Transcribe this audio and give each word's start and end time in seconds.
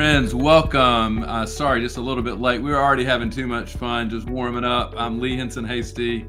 Friends, 0.00 0.34
welcome. 0.34 1.24
Uh, 1.24 1.44
sorry, 1.44 1.82
just 1.82 1.98
a 1.98 2.00
little 2.00 2.22
bit 2.22 2.40
late. 2.40 2.62
We 2.62 2.70
were 2.70 2.78
already 2.78 3.04
having 3.04 3.28
too 3.28 3.46
much 3.46 3.74
fun, 3.74 4.08
just 4.08 4.26
warming 4.30 4.64
up. 4.64 4.94
I'm 4.96 5.20
Lee 5.20 5.36
Hinson 5.36 5.62
Hasty. 5.62 6.24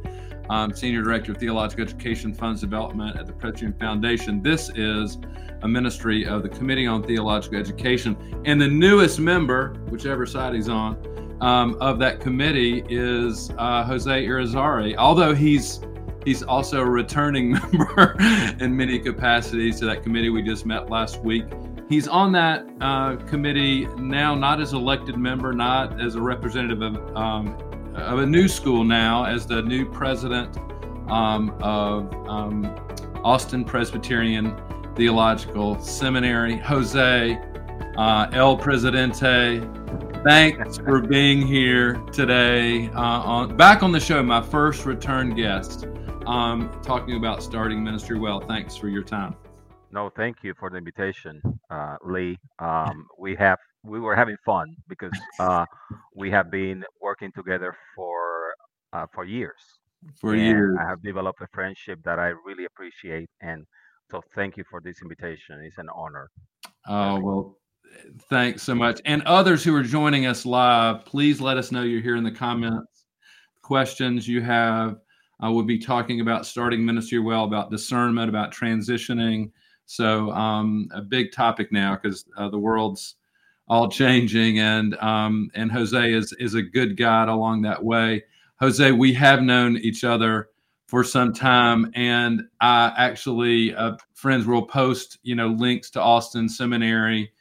I'm 0.50 0.76
Senior 0.76 1.04
Director 1.04 1.32
of 1.32 1.38
Theological 1.38 1.86
Education 1.86 2.34
Funds 2.34 2.60
Development 2.60 3.16
at 3.16 3.28
the 3.28 3.32
Presbyterian 3.32 3.80
Foundation. 3.80 4.44
This 4.44 4.70
is 4.76 5.20
a 5.62 5.70
ministry 5.70 6.26
of 6.26 6.44
the 6.44 6.50
Committee 6.50 6.86
on 6.86 7.02
Theological 7.02 7.58
Education. 7.58 8.18
And 8.44 8.60
the 8.60 8.68
newest 8.68 9.22
member, 9.22 9.76
whichever 9.88 10.26
side 10.26 10.54
he's 10.54 10.68
on, 10.68 11.38
um, 11.40 11.78
of 11.80 11.98
that 12.00 12.20
committee 12.20 12.84
is 12.90 13.52
uh, 13.58 13.86
Jose 13.86 14.28
Irizarry. 14.28 14.98
Although 14.98 15.34
he's 15.34 15.80
he's 16.26 16.44
also 16.44 16.82
a 16.82 16.86
returning 16.86 17.52
member 17.72 18.18
in 18.60 18.76
many 18.76 19.00
capacities 19.00 19.80
to 19.80 19.86
that 19.86 20.04
committee 20.04 20.30
we 20.30 20.42
just 20.42 20.66
met 20.66 20.90
last 20.90 21.22
week. 21.22 21.46
He's 21.92 22.08
on 22.08 22.32
that 22.32 22.66
uh, 22.80 23.18
committee 23.28 23.86
now, 23.98 24.34
not 24.34 24.62
as 24.62 24.72
elected 24.72 25.18
member, 25.18 25.52
not 25.52 26.00
as 26.00 26.16
a 26.16 26.22
representative 26.22 26.82
of, 26.82 27.18
um, 27.18 27.58
of 27.96 28.20
a 28.20 28.26
new 28.26 28.48
school 28.48 28.86
now, 28.86 29.26
as 29.26 29.46
the 29.46 29.62
new 29.62 29.86
president 29.92 30.58
um, 31.12 31.54
of 31.60 32.10
um, 32.30 32.64
Austin 33.26 33.66
Presbyterian 33.66 34.56
Theological 34.96 35.82
Seminary. 35.82 36.56
Jose, 36.60 37.38
uh, 37.98 38.28
El 38.32 38.56
Presidente, 38.56 39.60
thanks 40.24 40.78
for 40.78 41.02
being 41.02 41.46
here 41.46 41.96
today. 42.14 42.88
Uh, 42.92 43.02
on 43.02 43.58
back 43.58 43.84
on 43.84 43.92
the 43.92 44.00
show, 44.00 44.24
my 44.24 44.42
first 44.42 44.86
return 44.86 45.36
guest, 45.36 45.88
um, 46.26 46.72
talking 46.84 47.18
about 47.18 47.44
starting 47.44 47.84
ministry 47.84 48.18
well. 48.18 48.40
Thanks 48.40 48.78
for 48.78 48.88
your 48.88 49.04
time. 49.04 49.36
No, 49.94 50.10
thank 50.16 50.38
you 50.44 50.54
for 50.58 50.70
the 50.70 50.78
invitation, 50.78 51.42
uh, 51.70 51.98
Lee. 52.06 52.38
Um, 52.60 53.08
we 53.20 53.36
have 53.36 53.60
we 53.84 54.00
were 54.00 54.16
having 54.16 54.38
fun 54.46 54.76
because 54.88 55.12
uh, 55.40 55.66
we 56.16 56.32
have 56.32 56.50
been 56.50 56.84
working 57.02 57.32
together 57.34 57.76
for 57.96 58.54
uh, 58.94 59.06
for 59.14 59.26
years. 59.26 59.60
For 60.20 60.34
and 60.34 60.42
years, 60.42 60.78
I 60.80 60.88
have 60.88 61.04
developed 61.04 61.42
a 61.42 61.48
friendship 61.54 62.00
that 62.06 62.20
I 62.20 62.28
really 62.46 62.66
appreciate, 62.66 63.30
and 63.42 63.66
so 64.10 64.22
thank 64.34 64.56
you 64.56 64.64
for 64.70 64.80
this 64.80 65.02
invitation. 65.02 65.62
It's 65.62 65.78
an 65.78 65.90
honor. 65.94 66.30
Oh 66.88 67.20
well, 67.20 67.58
thanks 68.30 68.64
so 68.64 68.74
much. 68.74 69.02
And 69.06 69.22
others 69.24 69.62
who 69.64 69.76
are 69.76 69.84
joining 69.84 70.26
us 70.26 70.46
live, 70.46 71.04
please 71.04 71.42
let 71.42 71.58
us 71.58 71.72
know 71.72 71.84
you're 71.84 72.02
here 72.02 72.16
in 72.16 72.24
the 72.24 72.32
comments. 72.32 73.06
Questions 73.62 74.26
you 74.28 74.42
have. 74.42 74.98
I 75.42 75.50
will 75.50 75.64
be 75.64 75.80
talking 75.80 76.22
about 76.22 76.46
starting 76.46 76.86
ministry 76.86 77.20
well, 77.20 77.44
about 77.44 77.72
discernment, 77.72 78.30
about 78.30 78.54
transitioning 78.54 79.52
so 79.86 80.32
um, 80.32 80.90
a 80.94 81.02
big 81.02 81.32
topic 81.32 81.72
now 81.72 81.96
because 81.96 82.26
uh, 82.38 82.50
the 82.50 82.60
world's 82.60 83.16
all 83.68 83.90
changing, 83.90 84.60
and 84.60 84.96
um, 84.96 85.50
and 85.54 85.72
Jose 85.72 86.14
is 86.14 86.34
is 86.40 86.56
a 86.56 86.62
good 86.62 86.98
guide 86.98 87.30
along 87.30 87.62
that 87.62 87.84
way. 87.84 88.24
Jose, 88.60 88.92
we 88.92 89.14
have 89.14 89.42
known 89.42 89.78
each 89.78 90.04
other 90.04 90.50
for 90.88 91.04
some 91.04 91.34
time, 91.34 91.92
and 91.96 92.44
I 92.60 92.94
actually 92.98 93.74
uh, 93.74 93.98
friends 94.14 94.46
will 94.46 94.66
post 94.66 95.20
you 95.24 95.36
know 95.36 95.48
links 95.48 95.90
to 95.92 96.02
Austin 96.02 96.50
Seminary. 96.50 97.32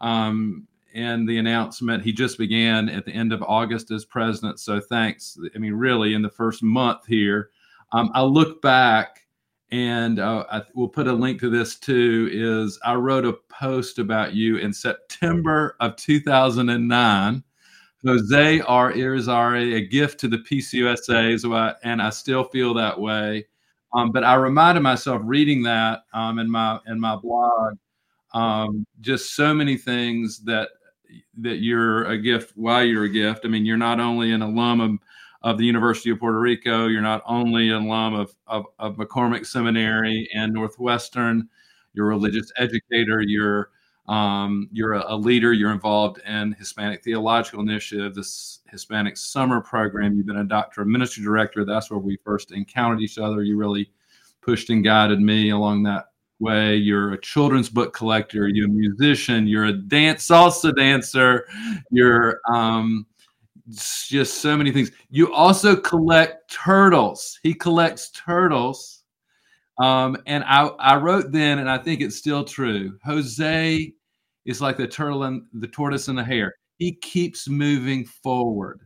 Um, 0.00 0.68
and 0.94 1.28
the 1.28 1.38
announcement 1.38 2.02
he 2.02 2.12
just 2.12 2.38
began 2.38 2.88
at 2.88 3.04
the 3.04 3.12
end 3.12 3.32
of 3.32 3.42
August 3.42 3.90
as 3.90 4.04
president. 4.04 4.58
So 4.58 4.80
thanks. 4.80 5.38
I 5.54 5.58
mean, 5.58 5.74
really, 5.74 6.14
in 6.14 6.22
the 6.22 6.30
first 6.30 6.62
month 6.62 7.06
here, 7.06 7.50
um, 7.92 8.10
I 8.14 8.22
look 8.22 8.60
back 8.62 9.26
and 9.70 10.18
uh, 10.18 10.44
I, 10.50 10.62
we'll 10.74 10.88
put 10.88 11.08
a 11.08 11.12
link 11.12 11.40
to 11.40 11.50
this 11.50 11.76
too 11.76 12.28
is 12.32 12.78
i 12.84 12.94
wrote 12.94 13.24
a 13.24 13.34
post 13.48 13.98
about 13.98 14.34
you 14.34 14.56
in 14.56 14.72
september 14.72 15.76
of 15.80 15.96
2009 15.96 17.42
jose 18.04 18.60
r 18.60 18.92
irizarry 18.92 19.76
a 19.76 19.80
gift 19.80 20.20
to 20.20 20.28
the 20.28 20.38
pcusa 20.38 21.74
and 21.82 22.00
i 22.00 22.10
still 22.10 22.44
feel 22.44 22.72
that 22.74 22.98
way. 22.98 23.46
Um, 23.92 24.12
but 24.12 24.24
i 24.24 24.34
reminded 24.34 24.80
myself 24.80 25.20
reading 25.24 25.62
that 25.64 26.04
um, 26.12 26.38
in 26.38 26.50
my 26.50 26.78
in 26.86 27.00
my 27.00 27.16
blog 27.16 27.74
um, 28.34 28.86
just 29.00 29.34
so 29.34 29.54
many 29.54 29.76
things 29.76 30.40
that 30.40 30.68
that 31.38 31.56
you're 31.56 32.04
a 32.04 32.18
gift 32.18 32.52
why 32.56 32.82
you're 32.82 33.04
a 33.04 33.08
gift. 33.08 33.44
I 33.44 33.48
mean 33.48 33.64
you're 33.64 33.76
not 33.76 34.00
only 34.00 34.32
an 34.32 34.42
alum 34.42 34.80
of 34.80 34.98
of 35.42 35.58
the 35.58 35.64
University 35.64 36.10
of 36.10 36.18
Puerto 36.18 36.40
Rico. 36.40 36.86
You're 36.86 37.02
not 37.02 37.22
only 37.26 37.70
an 37.70 37.84
alum 37.84 38.14
of, 38.14 38.34
of, 38.46 38.66
of 38.78 38.96
McCormick 38.96 39.46
Seminary 39.46 40.28
and 40.34 40.52
Northwestern, 40.52 41.48
you're 41.92 42.06
a 42.06 42.14
religious 42.14 42.50
educator, 42.56 43.20
you're 43.20 43.70
um, 44.08 44.70
you're 44.72 44.94
a, 44.94 45.04
a, 45.08 45.16
leader, 45.16 45.52
you're 45.52 45.70
involved 45.70 46.22
in 46.26 46.52
Hispanic 46.52 47.04
Theological 47.04 47.60
Initiative, 47.60 48.14
this 48.14 48.60
Hispanic 48.70 49.18
Summer 49.18 49.60
Program. 49.60 50.16
You've 50.16 50.24
been 50.24 50.38
a 50.38 50.44
doctor 50.44 50.80
of 50.80 50.88
ministry 50.88 51.22
director. 51.22 51.62
That's 51.62 51.90
where 51.90 52.00
we 52.00 52.16
first 52.24 52.50
encountered 52.50 53.02
each 53.02 53.18
other. 53.18 53.42
You 53.42 53.58
really 53.58 53.90
pushed 54.40 54.70
and 54.70 54.82
guided 54.82 55.20
me 55.20 55.50
along 55.50 55.82
that 55.82 56.06
way. 56.38 56.76
You're 56.76 57.12
a 57.12 57.20
children's 57.20 57.68
book 57.68 57.92
collector, 57.92 58.48
you're 58.48 58.66
a 58.66 58.70
musician, 58.70 59.46
you're 59.46 59.66
a 59.66 59.72
dance 59.72 60.26
salsa 60.26 60.74
dancer, 60.74 61.46
you're 61.90 62.40
um, 62.50 63.06
just 63.68 64.40
so 64.40 64.56
many 64.56 64.72
things. 64.72 64.90
You 65.10 65.32
also 65.32 65.76
collect 65.76 66.50
turtles. 66.50 67.38
He 67.42 67.54
collects 67.54 68.10
turtles. 68.10 69.04
Um, 69.78 70.16
and 70.26 70.44
I, 70.44 70.66
I 70.78 70.96
wrote 70.96 71.30
then, 71.30 71.58
and 71.58 71.70
I 71.70 71.78
think 71.78 72.00
it's 72.00 72.16
still 72.16 72.44
true. 72.44 72.98
Jose 73.04 73.92
is 74.44 74.60
like 74.60 74.76
the 74.76 74.88
turtle 74.88 75.24
and 75.24 75.42
the 75.52 75.68
tortoise 75.68 76.08
and 76.08 76.18
the 76.18 76.24
hare. 76.24 76.54
He 76.78 76.94
keeps 76.94 77.48
moving 77.48 78.04
forward. 78.04 78.80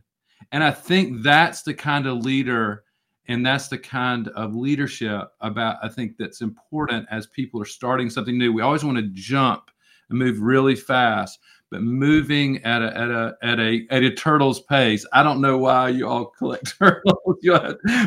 And 0.51 0.63
I 0.63 0.71
think 0.71 1.23
that's 1.23 1.63
the 1.63 1.73
kind 1.73 2.05
of 2.05 2.17
leader 2.17 2.83
and 3.27 3.45
that's 3.45 3.69
the 3.69 3.77
kind 3.77 4.27
of 4.29 4.55
leadership 4.55 5.29
about 5.39 5.77
I 5.81 5.87
think 5.87 6.17
that's 6.17 6.41
important 6.41 7.07
as 7.09 7.27
people 7.27 7.61
are 7.61 7.65
starting 7.65 8.09
something 8.09 8.37
new. 8.37 8.51
We 8.51 8.61
always 8.61 8.83
want 8.83 8.97
to 8.97 9.09
jump 9.13 9.71
and 10.09 10.19
move 10.19 10.41
really 10.41 10.75
fast 10.75 11.39
moving 11.81 12.63
at 12.63 12.81
a 12.81 12.97
at 12.97 13.09
a 13.09 13.37
at 13.41 13.59
a 13.59 13.85
at 13.89 14.03
a 14.03 14.11
turtle's 14.11 14.61
pace. 14.61 15.05
I 15.13 15.23
don't 15.23 15.41
know 15.41 15.57
why 15.57 15.89
you 15.89 16.07
all 16.07 16.25
collect 16.37 16.77
turtles, 16.77 17.37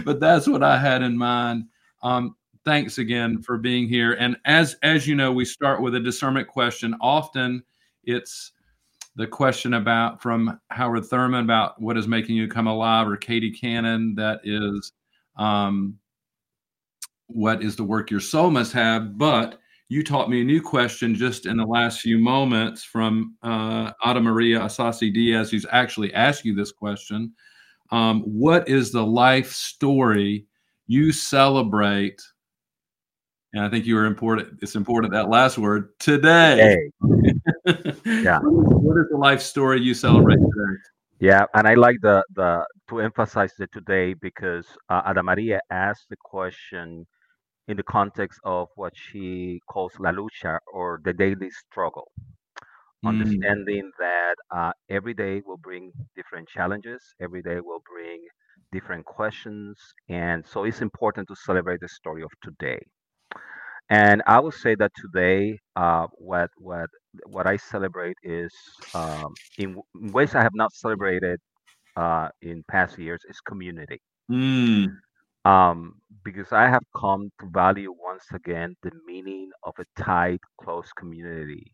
but 0.05 0.21
that's 0.21 0.47
what 0.47 0.63
I 0.63 0.79
had 0.79 1.03
in 1.03 1.17
mind. 1.17 1.65
Um, 2.03 2.37
thanks 2.65 2.99
again 2.99 3.43
for 3.43 3.59
being 3.59 3.89
here. 3.89 4.13
And 4.15 4.37
as 4.45 4.77
as 4.83 5.07
you 5.07 5.15
know, 5.15 5.33
we 5.33 5.45
start 5.45 5.81
with 5.81 5.95
a 5.95 6.01
discernment 6.01 6.49
question. 6.49 6.95
Often, 7.01 7.63
it's 8.05 8.53
the 9.17 9.27
question 9.27 9.75
about 9.75 10.21
from 10.21 10.61
Howard 10.71 11.07
Thurman 11.07 11.45
about 11.45 11.81
what 11.81 11.97
is 11.97 12.07
making 12.07 12.37
you 12.37 12.49
come 12.49 12.67
alive, 12.67 13.09
or 13.09 13.17
Katie 13.17 13.51
Cannon 13.51 14.15
that 14.17 14.41
is 14.45 14.93
um, 15.37 15.99
what 17.29 17.63
is 17.63 17.77
the 17.77 17.85
work 17.85 18.11
your 18.11 18.21
soul 18.21 18.51
must 18.51 18.73
have, 18.73 19.17
but 19.19 19.59
you 19.89 20.03
taught 20.03 20.29
me 20.29 20.41
a 20.41 20.45
new 20.45 20.61
question 20.61 21.15
just 21.15 21.47
in 21.47 21.57
the 21.57 21.65
last 21.65 22.01
few 22.01 22.19
moments 22.19 22.83
from 22.83 23.37
uh, 23.43 23.93
Ada 24.05 24.21
Maria 24.21 24.61
Isasi 24.61 25.13
Diaz, 25.13 25.51
who's 25.51 25.67
actually 25.71 26.13
asked 26.13 26.45
you 26.45 26.55
this 26.55 26.73
question. 26.73 27.33
Um, 27.93 28.23
what 28.23 28.69
is 28.69 28.91
the 28.91 29.07
life 29.07 29.53
story 29.53 30.47
you 30.89 31.13
celebrate? 31.13 32.21
And 33.53 33.65
I 33.65 33.71
think 33.71 33.87
you 33.87 33.95
were 33.95 34.07
important. 34.07 34.59
It's 34.61 34.75
important 34.75 35.13
that 35.13 35.29
last 35.29 35.57
word 35.57 35.91
today. 36.01 36.89
today. 37.01 37.33
yeah. 38.05 38.41
What 38.43 38.99
is 38.99 39.07
the 39.11 39.19
life 39.19 39.41
story 39.41 39.81
you 39.81 39.95
celebrate 39.95 40.37
today? 40.37 40.81
Yeah, 41.19 41.47
and 41.55 41.67
I 41.67 41.75
like 41.75 41.97
the 42.03 42.23
the 42.35 42.67
to 42.89 43.01
emphasize 43.01 43.53
the 43.57 43.67
today 43.69 44.15
because 44.15 44.67
uh, 44.91 45.03
Ada 45.09 45.23
Maria 45.23 45.61
asked 45.71 46.07
the 46.11 46.17
question 46.23 47.07
in 47.69 47.77
the 47.77 47.83
context 47.83 48.41
of 48.45 48.69
what 48.77 48.93
she 48.97 49.61
calls 49.69 49.93
la 49.99 50.11
lucha 50.13 50.59
or 50.73 51.01
the 51.05 51.13
daily 51.13 51.51
struggle. 51.51 52.11
Mm. 53.05 53.09
Understanding 53.09 53.91
that 53.99 54.37
uh, 54.55 54.73
every 54.89 55.15
day 55.15 55.43
will 55.45 55.59
bring 55.59 55.93
different 56.17 56.49
challenges, 56.49 57.03
every 57.21 57.43
day 57.43 57.61
will 57.61 57.83
bring 57.91 58.25
different 58.73 59.05
questions. 59.05 59.79
And 60.09 60.45
so 60.47 60.65
it's 60.65 60.81
important 60.81 61.29
to 61.29 61.37
celebrate 61.37 61.81
the 61.81 61.89
story 61.89 62.23
of 62.23 62.31
today. 62.43 62.81
And 63.91 64.23
I 64.27 64.41
would 64.41 64.55
say 64.55 64.75
that 64.77 64.93
today, 64.97 65.59
uh, 65.77 66.07
what 66.19 66.51
what 66.57 66.89
what 67.27 67.47
I 67.47 67.57
celebrate 67.57 68.17
is 68.23 68.53
um, 68.95 69.37
in 69.59 69.81
ways 69.95 70.35
I 70.35 70.43
have 70.43 70.55
not 70.55 70.73
celebrated 70.73 71.41
uh, 71.97 72.29
in 72.43 72.65
past 72.69 72.99
years 72.99 73.23
is 73.29 73.41
community. 73.41 74.01
Mm 74.31 75.06
um, 75.47 75.95
because 76.25 76.53
I 76.53 76.69
have 76.69 76.83
come 76.97 77.31
to 77.41 77.47
value 77.51 77.95
once 77.97 78.25
again 78.35 78.75
the 78.83 78.91
meaning 79.07 79.51
of 79.63 79.75
a 79.79 80.03
tight, 80.03 80.41
close 80.61 80.91
community 80.93 81.73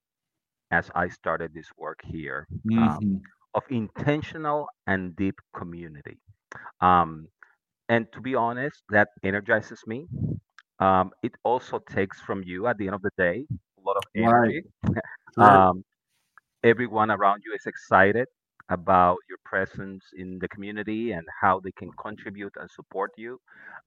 as 0.71 0.91
I 0.95 1.09
started 1.09 1.53
this 1.55 1.69
work 1.79 2.01
here 2.05 2.47
um, 2.73 2.79
mm-hmm. 2.79 3.17
of 3.55 3.63
intentional 3.71 4.69
and 4.87 5.17
deep 5.17 5.37
community. 5.57 6.19
Um, 6.81 7.29
and 7.89 8.07
to 8.13 8.21
be 8.21 8.35
honest, 8.35 8.83
that 8.91 9.09
energizes 9.23 9.81
me. 9.87 10.07
Um, 10.79 11.11
it 11.23 11.33
also 11.43 11.79
takes 11.91 12.21
from 12.21 12.43
you 12.45 12.67
at 12.67 12.77
the 12.77 12.87
end 12.87 12.95
of 12.95 13.03
the 13.03 13.11
day 13.17 13.47
a 13.79 13.81
lot 13.81 13.97
of 13.97 14.05
energy. 14.15 14.63
Right. 15.35 15.69
um, 15.69 15.83
everyone 16.63 17.11
around 17.11 17.41
you 17.43 17.55
is 17.55 17.65
excited 17.65 18.29
about 18.71 19.19
your 19.29 19.39
presence 19.45 20.05
in 20.17 20.39
the 20.41 20.49
community 20.49 21.13
and 21.13 21.27
how 21.41 21.61
they 21.61 21.73
can 21.73 21.91
contribute 22.01 22.53
and 22.61 22.71
support 22.71 23.11
you. 23.17 23.39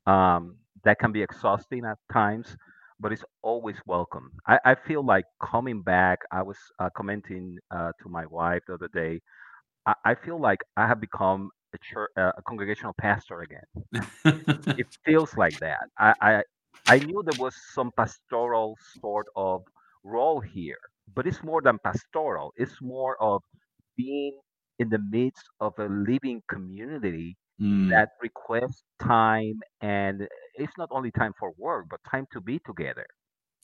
Um, 0.06 0.58
that 0.84 1.00
can 1.00 1.12
be 1.12 1.22
exhausting 1.22 1.86
at 1.86 1.98
times, 2.12 2.56
but 3.00 3.12
it's 3.12 3.24
always 3.42 3.78
welcome. 3.86 4.32
I, 4.48 4.60
I 4.66 4.76
feel 4.76 5.06
like 5.06 5.26
coming 5.42 5.82
back, 5.82 6.20
I 6.32 6.42
was 6.44 6.58
uh, 6.80 6.90
commenting 6.96 7.58
uh, 7.72 7.92
to 8.02 8.10
my 8.10 8.26
wife 8.28 8.62
the 8.68 8.76
other 8.76 8.90
day, 8.94 9.22
I, 9.86 9.94
I 10.06 10.16
feel 10.16 10.40
like 10.40 10.60
I 10.78 10.88
have 10.88 11.00
become 11.02 11.50
a 11.74 11.78
church, 11.80 12.12
uh, 12.18 12.32
a 12.38 12.42
congregational 12.44 12.94
pastor 13.00 13.42
again. 13.42 13.64
It 14.78 14.88
feels 15.06 15.36
like 15.38 15.60
that. 15.60 15.90
I, 15.98 16.14
I 16.22 16.44
I 16.88 17.00
knew 17.00 17.22
there 17.24 17.34
was 17.36 17.56
some 17.74 17.92
pastoral 17.98 18.78
sort 19.00 19.28
of 19.36 19.64
role 20.04 20.40
here, 20.40 20.80
but 21.14 21.28
it's 21.28 21.44
more 21.44 21.62
than 21.62 21.80
pastoral. 21.80 22.54
It's 22.58 22.82
more 22.82 23.22
of 23.22 23.44
being 23.98 24.40
in 24.80 24.90
the 24.90 25.00
midst 25.00 25.50
of 25.60 25.74
a 25.80 25.86
living 25.86 26.42
community 26.50 27.38
Mm, 27.60 27.90
that 27.90 28.10
requests 28.22 28.84
time, 29.02 29.60
and 29.82 30.28
it's 30.56 30.78
not 30.78 30.90
only 30.92 31.12
time 31.12 31.34
for 31.40 31.52
work, 31.58 31.86
but 31.90 32.00
time 32.10 32.26
to 32.34 32.42
be 32.42 32.60
together. 32.66 33.06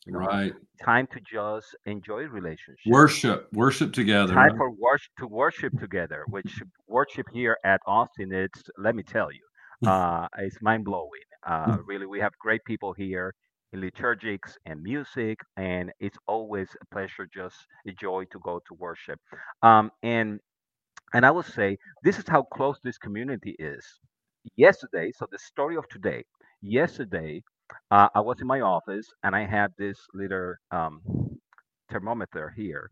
You 0.05 0.13
know, 0.13 0.27
right. 0.27 0.55
time 0.83 1.07
to 1.13 1.19
just 1.21 1.75
enjoy 1.85 2.23
relationship 2.23 3.03
Worship, 3.03 3.51
worship 3.53 3.91
together, 3.93 4.37
time 4.37 4.51
right? 4.51 4.53
for 4.55 4.69
worship 4.71 5.11
to 5.19 5.27
worship 5.27 5.73
together 5.79 6.23
which 6.29 6.61
worship 6.87 7.25
here 7.31 7.57
at 7.65 7.79
austin 7.87 8.31
it's 8.33 8.63
let 8.77 8.95
me 8.95 9.03
tell 9.03 9.29
you 9.31 9.45
uh 9.89 10.27
it's 10.39 10.61
mind-blowing 10.61 11.27
uh 11.47 11.75
really 11.85 12.05
we 12.05 12.19
have 12.19 12.31
great 12.39 12.61
people 12.65 12.93
here 12.93 13.33
in 13.73 13.81
liturgics 13.81 14.55
and 14.65 14.81
music 14.81 15.39
and 15.57 15.91
it's 15.99 16.17
always 16.27 16.69
a 16.81 16.85
pleasure 16.93 17.27
just 17.33 17.65
a 17.87 17.91
joy 17.91 18.23
to 18.31 18.39
go 18.43 18.59
to 18.67 18.73
worship 18.75 19.19
um 19.63 19.89
and 20.03 20.39
and 21.13 21.25
i 21.25 21.31
will 21.31 21.43
say 21.43 21.77
this 22.03 22.19
is 22.19 22.25
how 22.27 22.43
close 22.43 22.79
this 22.83 22.97
community 22.97 23.55
is 23.59 23.85
yesterday 24.57 25.11
so 25.17 25.27
the 25.31 25.39
story 25.39 25.77
of 25.77 25.87
today 25.89 26.23
yesterday 26.61 27.43
uh, 27.91 28.09
i 28.15 28.19
was 28.19 28.41
in 28.41 28.47
my 28.47 28.61
office 28.61 29.07
and 29.23 29.35
i 29.35 29.45
had 29.45 29.71
this 29.77 29.99
little 30.13 30.55
um 30.71 31.01
thermometer 31.91 32.53
here 32.57 32.89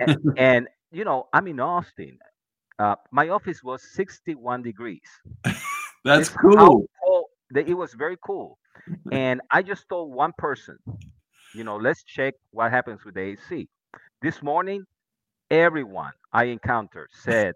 and, 0.00 0.10
and 0.36 0.68
you 0.92 1.04
know, 1.04 1.28
I'm 1.32 1.48
in 1.48 1.60
Austin. 1.60 2.18
Uh, 2.78 2.96
my 3.12 3.28
office 3.30 3.62
was 3.62 3.82
61 3.94 4.62
degrees. 4.62 5.00
That's 6.04 6.28
This 6.28 6.30
cool. 6.30 6.86
cold. 7.04 7.26
It 7.54 7.74
was 7.76 7.94
very 7.94 8.16
cool. 8.24 8.58
And 9.12 9.40
I 9.50 9.62
just 9.62 9.88
told 9.88 10.14
one 10.14 10.32
person, 10.38 10.78
you 11.54 11.64
know, 11.64 11.76
let's 11.76 12.04
check 12.04 12.34
what 12.52 12.70
happens 12.72 13.04
with 13.04 13.14
the 13.14 13.22
AC. 13.22 13.68
This 14.22 14.42
morning, 14.42 14.84
everyone 15.50 16.12
I 16.32 16.44
encountered 16.44 17.08
said, 17.12 17.54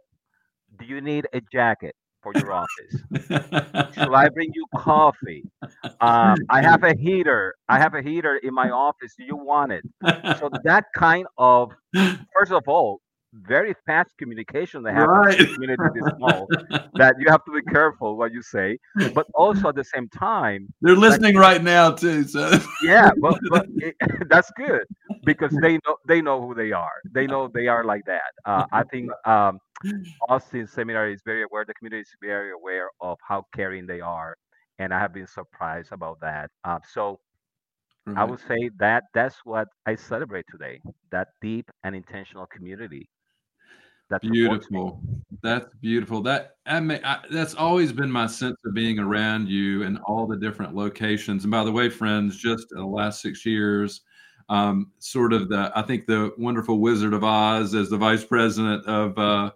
"Do 0.78 0.84
you 0.86 1.00
need 1.00 1.26
a 1.32 1.40
jacket 1.52 1.94
for 2.22 2.34
your 2.34 2.52
office? 2.52 3.02
Shall 3.90 4.14
I 4.14 4.28
bring 4.28 4.50
you 4.54 4.66
coffee? 4.74 5.44
Uh, 6.00 6.36
I 6.48 6.62
have 6.62 6.82
a 6.84 6.94
heater. 6.94 7.54
I 7.68 7.78
have 7.78 7.94
a 7.94 8.02
heater 8.02 8.36
in 8.42 8.54
my 8.54 8.70
office. 8.70 9.14
Do 9.16 9.24
you 9.24 9.36
want 9.36 9.72
it?" 9.72 9.84
So 10.32 10.50
that 10.64 10.86
kind 10.94 11.26
of 11.38 11.72
first 12.34 12.52
of 12.52 12.64
all, 12.68 13.00
very 13.32 13.74
fast 13.86 14.16
communication 14.18 14.82
that 14.84 14.94
happens 14.94 15.28
Right. 15.28 15.38
in 15.38 15.46
community 15.54 15.88
this 15.92 16.06
small 16.16 16.50
that 16.94 17.14
you 17.18 17.26
have 17.30 17.44
to 17.44 17.52
be 17.52 17.62
careful 17.62 18.16
what 18.16 18.32
you 18.32 18.42
say, 18.42 18.78
but 19.14 19.26
also 19.34 19.68
at 19.68 19.74
the 19.76 19.84
same 19.84 20.08
time, 20.08 20.68
They're 20.80 20.96
like 21.06 21.20
listening 21.20 21.36
right 21.36 21.62
now 21.62 21.92
too. 21.92 22.24
So 22.24 22.58
yeah, 22.80 23.10
but 23.20 23.36
but 23.48 23.66
it, 23.80 23.94
that's 24.28 24.50
good 24.56 24.82
because 25.24 25.56
they 25.60 25.74
know 25.86 25.96
they 26.06 26.20
know 26.22 26.40
who 26.40 26.54
they 26.54 26.72
are. 26.72 26.92
They 27.12 27.26
know 27.26 27.48
they 27.52 27.66
are 27.68 27.84
like 27.84 28.02
that. 28.06 28.32
Uh, 28.44 28.64
I 28.72 28.84
think 28.84 29.10
um, 29.26 29.58
Austin 30.28 30.66
Seminary 30.66 31.14
is 31.14 31.22
very 31.24 31.42
aware. 31.42 31.64
The 31.64 31.74
community 31.74 32.02
is 32.02 32.10
very 32.22 32.52
aware 32.52 32.88
of 33.00 33.18
how 33.26 33.44
caring 33.54 33.86
they 33.86 34.00
are, 34.00 34.34
and 34.78 34.92
I 34.92 34.98
have 34.98 35.12
been 35.12 35.26
surprised 35.26 35.92
about 35.92 36.18
that. 36.20 36.50
Uh, 36.64 36.78
so 36.92 37.20
I 38.16 38.24
would 38.24 38.40
say 38.40 38.70
that 38.78 39.04
that's 39.14 39.36
what 39.44 39.68
I 39.86 39.94
celebrate 39.94 40.46
today. 40.50 40.80
That 41.10 41.28
deep 41.40 41.70
and 41.84 41.94
intentional 41.94 42.46
community 42.46 43.08
that 44.10 44.22
supports 44.22 44.70
me. 44.70 44.78
Beautiful. 44.78 45.00
That's 45.42 45.74
beautiful. 45.80 46.20
That 46.22 46.56
I 46.66 46.80
mean, 46.80 47.00
I, 47.04 47.20
that's 47.30 47.54
always 47.54 47.92
been 47.92 48.10
my 48.10 48.26
sense 48.26 48.56
of 48.64 48.74
being 48.74 48.98
around 48.98 49.48
you 49.48 49.84
and 49.84 49.98
all 50.04 50.26
the 50.26 50.36
different 50.36 50.74
locations. 50.74 51.44
And 51.44 51.50
by 51.50 51.64
the 51.64 51.72
way, 51.72 51.88
friends, 51.88 52.36
just 52.36 52.72
in 52.72 52.78
the 52.78 52.86
last 52.86 53.22
six 53.22 53.46
years, 53.46 54.02
um, 54.48 54.90
sort 54.98 55.32
of 55.32 55.48
the 55.48 55.72
I 55.74 55.82
think 55.82 56.06
the 56.06 56.32
wonderful 56.36 56.80
Wizard 56.80 57.14
of 57.14 57.24
Oz 57.24 57.74
as 57.74 57.88
the 57.88 57.96
vice 57.96 58.24
president 58.24 58.84
of 58.86 59.16
uh, 59.16 59.52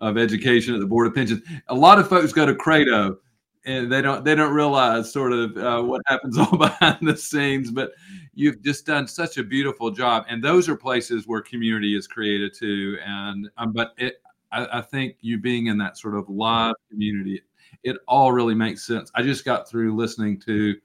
of 0.00 0.18
education 0.18 0.74
at 0.74 0.80
the 0.80 0.86
Board 0.86 1.06
of 1.06 1.14
Pensions. 1.14 1.40
A 1.68 1.74
lot 1.74 1.98
of 1.98 2.08
folks 2.08 2.32
go 2.32 2.44
to 2.44 2.54
Credo 2.54 3.18
and 3.64 3.90
they 3.90 4.02
don't 4.02 4.24
they 4.24 4.34
don't 4.34 4.54
realize 4.54 5.12
sort 5.12 5.32
of 5.32 5.56
uh, 5.56 5.82
what 5.82 6.02
happens 6.06 6.38
all 6.38 6.56
behind 6.56 7.06
the 7.06 7.16
scenes. 7.16 7.70
But 7.70 7.92
you've 8.34 8.62
just 8.62 8.86
done 8.86 9.06
such 9.06 9.38
a 9.38 9.44
beautiful 9.44 9.90
job, 9.90 10.24
and 10.28 10.42
those 10.42 10.68
are 10.68 10.76
places 10.76 11.26
where 11.26 11.40
community 11.40 11.96
is 11.96 12.06
created 12.06 12.54
too. 12.54 12.98
And 13.04 13.48
um, 13.56 13.72
but 13.72 13.92
it, 13.98 14.22
I, 14.50 14.78
I 14.78 14.80
think 14.80 15.16
you 15.20 15.38
being 15.38 15.66
in 15.66 15.78
that 15.78 15.96
sort 15.96 16.14
of 16.14 16.28
live 16.28 16.74
community, 16.90 17.42
it 17.84 17.96
all 18.08 18.32
really 18.32 18.54
makes 18.54 18.86
sense. 18.86 19.10
I 19.14 19.22
just 19.22 19.44
got 19.44 19.68
through 19.68 19.96
listening 19.96 20.40
to 20.40 20.76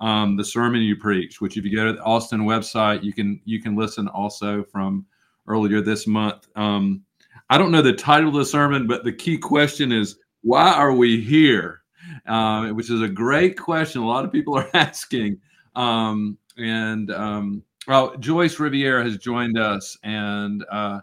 um, 0.00 0.36
the 0.36 0.44
sermon 0.44 0.82
you 0.82 0.96
preached, 0.96 1.40
which 1.40 1.56
if 1.56 1.64
you 1.64 1.74
go 1.74 1.86
to 1.86 1.94
the 1.94 2.02
Austin 2.02 2.40
website, 2.40 3.02
you 3.02 3.12
can 3.12 3.40
you 3.44 3.60
can 3.60 3.76
listen 3.76 4.08
also 4.08 4.62
from 4.64 5.06
earlier 5.46 5.80
this 5.80 6.06
month. 6.06 6.48
Um, 6.56 7.02
I 7.50 7.56
don't 7.56 7.72
know 7.72 7.80
the 7.80 7.94
title 7.94 8.28
of 8.28 8.34
the 8.34 8.44
sermon, 8.44 8.86
but 8.86 9.04
the 9.04 9.12
key 9.12 9.38
question 9.38 9.90
is 9.90 10.18
why 10.42 10.72
are 10.72 10.92
we 10.92 11.20
here? 11.20 11.82
Um, 12.26 12.74
which 12.76 12.90
is 12.90 13.02
a 13.02 13.08
great 13.08 13.58
question. 13.58 14.02
A 14.02 14.06
lot 14.06 14.24
of 14.24 14.32
people 14.32 14.56
are 14.56 14.70
asking. 14.74 15.40
Um, 15.76 16.38
and 16.56 17.10
um, 17.10 17.62
well, 17.86 18.16
Joyce 18.18 18.58
Rivera 18.58 19.02
has 19.02 19.16
joined 19.16 19.56
us, 19.58 19.96
and 20.02 20.64
uh, 20.70 21.00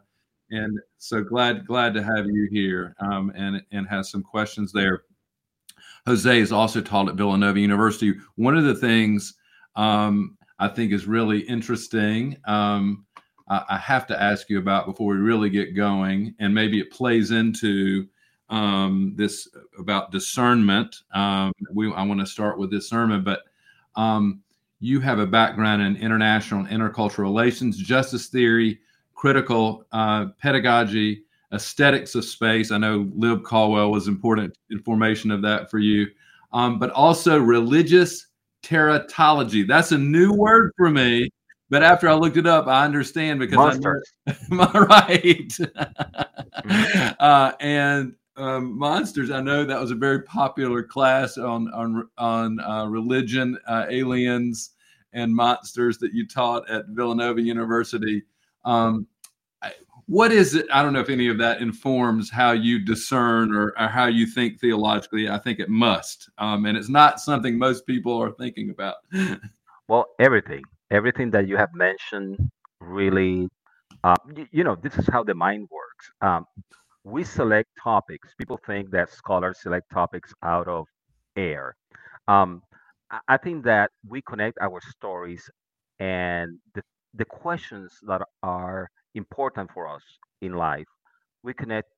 and 0.51 0.79
so 0.97 1.23
glad 1.23 1.65
glad 1.65 1.93
to 1.95 2.03
have 2.03 2.27
you 2.27 2.47
here, 2.51 2.95
um, 2.99 3.31
and 3.35 3.61
and 3.71 3.87
has 3.87 4.11
some 4.11 4.21
questions 4.21 4.71
there. 4.71 5.03
Jose 6.05 6.39
is 6.39 6.51
also 6.51 6.81
taught 6.81 7.09
at 7.09 7.15
Villanova 7.15 7.59
University. 7.59 8.13
One 8.35 8.55
of 8.55 8.65
the 8.65 8.75
things 8.75 9.33
um, 9.75 10.37
I 10.59 10.67
think 10.67 10.91
is 10.91 11.07
really 11.07 11.39
interesting. 11.39 12.37
Um, 12.45 13.05
I, 13.49 13.63
I 13.69 13.77
have 13.77 14.05
to 14.07 14.21
ask 14.21 14.49
you 14.49 14.59
about 14.59 14.85
before 14.85 15.13
we 15.13 15.19
really 15.19 15.49
get 15.49 15.75
going, 15.75 16.35
and 16.39 16.53
maybe 16.53 16.79
it 16.79 16.91
plays 16.91 17.31
into 17.31 18.07
um, 18.49 19.13
this 19.15 19.47
about 19.79 20.11
discernment. 20.11 21.03
Um, 21.13 21.51
we 21.71 21.91
I 21.93 22.03
want 22.03 22.19
to 22.19 22.25
start 22.25 22.57
with 22.57 22.71
discernment, 22.71 23.25
but 23.25 23.41
um, 23.95 24.41
you 24.79 24.99
have 24.99 25.19
a 25.19 25.27
background 25.27 25.81
in 25.81 25.95
international 25.97 26.65
and 26.65 26.69
intercultural 26.69 27.23
relations, 27.23 27.77
justice 27.77 28.27
theory, 28.27 28.79
critical 29.13 29.85
uh, 29.91 30.27
pedagogy, 30.41 31.23
aesthetics 31.53 32.15
of 32.15 32.25
space. 32.25 32.71
I 32.71 32.77
know 32.77 33.09
Lib 33.15 33.43
Caldwell 33.43 33.91
was 33.91 34.07
important 34.07 34.57
information 34.71 35.31
of 35.31 35.41
that 35.41 35.71
for 35.71 35.79
you, 35.79 36.07
um, 36.53 36.77
but 36.79 36.91
also 36.91 37.39
religious 37.39 38.27
teratology. 38.63 39.67
That's 39.67 39.91
a 39.91 39.97
new 39.97 40.33
word 40.33 40.71
for 40.77 40.89
me. 40.89 41.29
But 41.69 41.81
after 41.81 42.07
I 42.07 42.13
looked 42.13 42.37
it 42.37 42.45
up, 42.45 42.67
I 42.67 42.85
understand 42.85 43.39
because 43.39 43.57
I 43.57 43.77
know. 43.77 43.93
Monsters. 43.93 44.13
Am 44.51 44.59
right? 44.85 45.51
Uh, 47.19 47.51
and 47.59 48.15
um, 48.37 48.77
monsters. 48.77 49.31
I 49.31 49.41
know 49.41 49.65
that 49.65 49.79
was 49.79 49.91
a 49.91 49.95
very 49.95 50.21
popular 50.23 50.83
class 50.83 51.37
on 51.37 51.71
on 51.73 52.07
on 52.17 52.59
uh, 52.59 52.85
religion, 52.87 53.57
uh, 53.67 53.85
aliens, 53.89 54.71
and 55.13 55.33
monsters 55.33 55.97
that 55.99 56.13
you 56.13 56.27
taught 56.27 56.69
at 56.69 56.87
Villanova 56.89 57.41
University. 57.41 58.23
Um, 58.63 59.07
what 60.07 60.31
is 60.31 60.53
it? 60.53 60.67
I 60.71 60.83
don't 60.83 60.93
know 60.93 60.99
if 60.99 61.09
any 61.09 61.27
of 61.29 61.37
that 61.39 61.61
informs 61.61 62.29
how 62.29 62.51
you 62.51 62.79
discern 62.83 63.55
or, 63.55 63.73
or 63.79 63.87
how 63.87 64.05
you 64.05 64.27
think 64.27 64.59
theologically. 64.59 65.29
I 65.29 65.39
think 65.39 65.59
it 65.59 65.69
must, 65.69 66.29
um, 66.37 66.65
and 66.65 66.77
it's 66.77 66.89
not 66.89 67.19
something 67.19 67.57
most 67.57 67.87
people 67.87 68.21
are 68.21 68.31
thinking 68.31 68.69
about. 68.69 68.95
Well, 69.87 70.07
everything, 70.19 70.63
everything 70.89 71.29
that 71.29 71.47
you 71.47 71.57
have 71.57 71.69
mentioned, 71.75 72.49
really, 72.79 73.47
uh, 74.03 74.15
y- 74.35 74.47
you 74.51 74.63
know, 74.63 74.75
this 74.75 74.97
is 74.97 75.07
how 75.07 75.23
the 75.23 75.35
mind 75.35 75.69
works. 75.71 76.11
We 77.05 77.23
select 77.23 77.69
topics. 77.83 78.35
People 78.35 78.57
think 78.65 78.91
that 78.91 79.09
scholars 79.09 79.61
select 79.61 79.89
topics 79.91 80.33
out 80.43 80.67
of 80.67 80.87
air. 81.37 81.75
Um, 82.27 82.63
I 83.27 83.37
think 83.37 83.65
that 83.65 83.91
we 84.07 84.21
connect 84.21 84.57
our 84.61 84.81
stories 84.81 85.49
and 85.99 86.59
the, 86.75 86.83
the 87.13 87.25
questions 87.25 87.99
that 88.07 88.21
are 88.43 88.89
important 89.15 89.71
for 89.71 89.87
us 89.87 90.03
in 90.41 90.53
life. 90.53 90.87
We 91.43 91.53
connect 91.53 91.89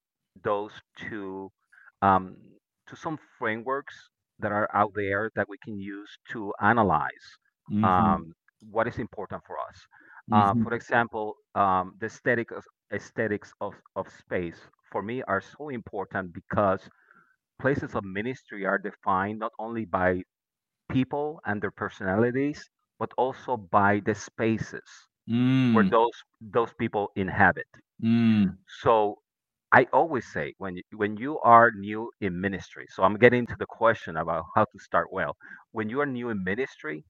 those 0.43 0.73
to 1.09 1.51
um, 2.01 2.37
to 2.87 2.95
some 2.95 3.17
frameworks 3.39 4.09
that 4.39 4.51
are 4.51 4.69
out 4.73 4.93
there 4.95 5.31
that 5.35 5.47
we 5.49 5.57
can 5.63 5.79
use 5.79 6.17
to 6.31 6.53
analyze 6.61 7.27
hmm 7.69 7.83
um, 7.83 8.33
what 8.71 8.87
is 8.87 8.99
important 8.99 9.43
for 9.45 9.57
us. 9.59 9.87
Uh, 10.31 10.53
hmm 10.55 10.63
for 10.63 10.73
example, 10.73 11.35
um, 11.55 11.95
the 11.99 12.07
aesthetic 12.07 12.49
aesthetics 12.93 13.53
of, 13.61 13.73
of 13.95 14.07
space 14.09 14.59
for 14.91 15.01
me 15.01 15.21
are 15.23 15.41
so 15.41 15.69
important 15.69 16.33
because 16.33 16.89
places 17.59 17.95
of 17.95 18.03
ministry 18.03 18.65
are 18.65 18.77
defined 18.77 19.39
not 19.39 19.51
only 19.59 19.85
by 19.85 20.23
people 20.89 21.39
and 21.45 21.61
their 21.61 21.71
personalities, 21.71 22.69
but 22.99 23.11
also 23.17 23.57
by 23.57 23.99
the 24.05 24.15
spaces 24.15 25.07
where 25.71 25.85
Mm, 25.85 25.91
those 25.91 26.23
those 26.41 26.73
people 26.73 27.11
inhabit. 27.15 27.67
mm, 28.01 28.57
So 28.81 29.21
I 29.71 29.85
always 29.93 30.25
say 30.31 30.53
when 30.57 30.77
you, 30.77 30.83
when 30.95 31.17
you 31.17 31.39
are 31.39 31.71
new 31.71 32.11
in 32.21 32.39
ministry, 32.39 32.85
so 32.89 33.03
I'm 33.03 33.17
getting 33.17 33.45
to 33.47 33.55
the 33.57 33.65
question 33.65 34.17
about 34.17 34.45
how 34.55 34.65
to 34.65 34.79
start 34.79 35.11
well. 35.11 35.35
When 35.71 35.89
you 35.89 35.99
are 36.01 36.05
new 36.05 36.29
in 36.29 36.43
ministry, 36.43 37.03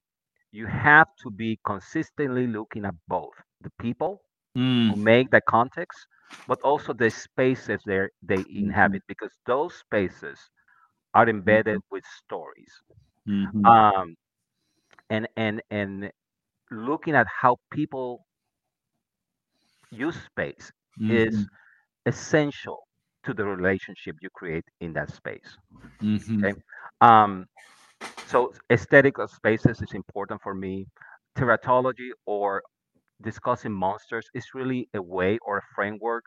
you 0.52 0.66
have 0.66 1.08
to 1.22 1.30
be 1.30 1.58
consistently 1.64 2.46
looking 2.46 2.84
at 2.84 2.94
both 3.08 3.34
the 3.60 3.70
people 3.80 4.22
who 4.88 4.96
mm, 4.96 4.96
make 4.96 5.30
the 5.30 5.40
context, 5.40 6.06
but 6.46 6.58
also 6.62 6.92
the 6.92 7.10
spaces 7.10 7.82
they 7.86 8.08
they 8.22 8.44
mhm, 8.58 8.62
inhabit, 8.62 9.02
because 9.08 9.32
those 9.46 9.74
spaces 9.74 10.50
are 11.14 11.28
embedded 11.28 11.78
mhm, 11.78 11.90
with 11.90 12.04
stories. 12.04 12.72
mhm, 13.26 13.64
Um, 13.64 14.16
and 15.10 15.28
and 15.36 15.62
and 15.70 16.10
looking 16.70 17.14
at 17.14 17.26
how 17.40 17.56
people 17.72 18.24
use 19.90 20.16
space 20.24 20.70
is 21.08 21.36
mhm, 21.36 21.58
essential 22.06 22.86
to 23.24 23.32
the 23.34 23.44
relationship 23.44 24.16
you 24.20 24.28
create 24.34 24.64
in 24.80 24.92
that 24.94 25.10
space. 25.10 25.56
mhm, 26.00 26.44
Okay. 26.44 26.54
Um, 27.00 27.46
so 28.26 28.52
aesthetic 28.70 29.18
of 29.18 29.30
spaces 29.30 29.80
is 29.82 29.92
important 29.94 30.40
for 30.42 30.54
me. 30.54 30.86
Teratology 31.36 32.10
or 32.26 32.62
discussing 33.22 33.72
monsters 33.72 34.28
is 34.34 34.54
really 34.54 34.88
a 34.94 35.02
way 35.02 35.38
or 35.44 35.58
a 35.58 35.62
framework 35.74 36.24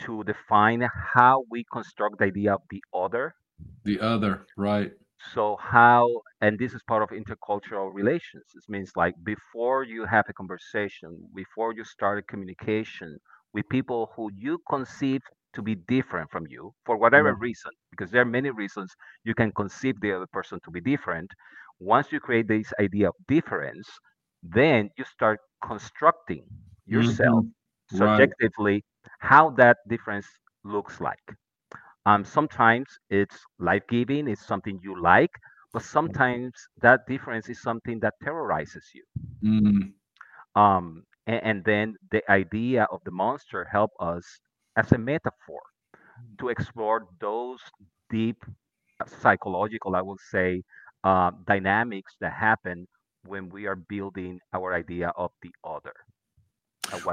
to 0.00 0.22
define 0.24 0.82
how 1.14 1.44
we 1.50 1.64
construct 1.72 2.18
the 2.18 2.26
idea 2.26 2.54
of 2.54 2.62
the 2.70 2.82
other. 2.94 3.34
The 3.84 4.00
other, 4.00 4.46
right. 4.56 4.92
So 5.34 5.56
how, 5.56 6.22
and 6.40 6.58
this 6.58 6.74
is 6.74 6.82
part 6.82 7.02
of 7.02 7.10
intercultural 7.10 7.92
relations. 7.92 8.44
This 8.54 8.68
means 8.68 8.92
like 8.96 9.14
before 9.24 9.82
you 9.84 10.04
have 10.06 10.26
a 10.28 10.32
conversation, 10.32 11.28
before 11.34 11.72
you 11.74 11.84
start 11.84 12.18
a 12.18 12.22
communication 12.22 13.18
with 13.52 13.68
people 13.68 14.12
who 14.16 14.30
you 14.34 14.58
conceive 14.68 15.22
to 15.54 15.62
be 15.62 15.74
different 15.74 16.30
from 16.30 16.46
you 16.48 16.74
for 16.84 16.96
whatever 16.96 17.34
Right. 17.34 17.40
reason, 17.40 17.72
because 17.90 18.10
there 18.10 18.22
are 18.22 18.26
many 18.38 18.50
reasons 18.50 18.94
you 19.24 19.34
can 19.34 19.52
conceive 19.52 20.00
the 20.00 20.12
other 20.12 20.26
person 20.26 20.60
to 20.64 20.70
be 20.70 20.80
different. 20.80 21.30
Once 21.78 22.12
you 22.12 22.20
create 22.20 22.48
this 22.48 22.72
idea 22.80 23.08
of 23.08 23.14
difference, 23.28 23.88
then 24.52 24.90
you 24.96 25.04
start 25.04 25.40
constructing 25.62 26.44
yourself 26.86 27.44
Mhm, 27.44 27.92
right. 27.92 28.30
subjectively 28.30 28.84
how 29.20 29.50
that 29.50 29.78
difference 29.88 30.26
looks 30.64 31.00
like. 31.00 31.36
Um, 32.06 32.24
sometimes 32.24 32.98
it's 33.10 33.44
life 33.58 33.82
giving, 33.88 34.28
it's 34.28 34.46
something 34.46 34.78
you 34.82 35.00
like, 35.00 35.32
but 35.72 35.82
sometimes 35.82 36.52
that 36.82 37.06
difference 37.06 37.48
is 37.48 37.60
something 37.60 38.00
that 38.00 38.14
terrorizes 38.22 38.90
you. 38.94 39.04
Mm, 39.42 39.94
Um, 40.54 41.04
and, 41.26 41.42
and 41.44 41.64
then 41.64 41.96
the 42.10 42.22
idea 42.30 42.84
of 42.90 43.00
the 43.04 43.10
monster 43.10 43.64
help 43.64 43.90
us 44.00 44.40
as 44.76 44.92
a 44.92 44.98
metaphor 44.98 45.60
to 46.38 46.48
explore 46.48 47.06
those 47.20 47.60
deep 48.10 48.44
psychological, 49.06 49.94
I 49.96 50.02
would 50.02 50.20
say, 50.20 50.62
uh, 51.04 51.30
dynamics 51.46 52.16
that 52.20 52.32
happen 52.32 52.86
when 53.26 53.48
we 53.48 53.66
are 53.66 53.76
building 53.76 54.40
our 54.52 54.74
idea 54.74 55.08
of 55.16 55.30
the 55.42 55.50
other 55.64 55.94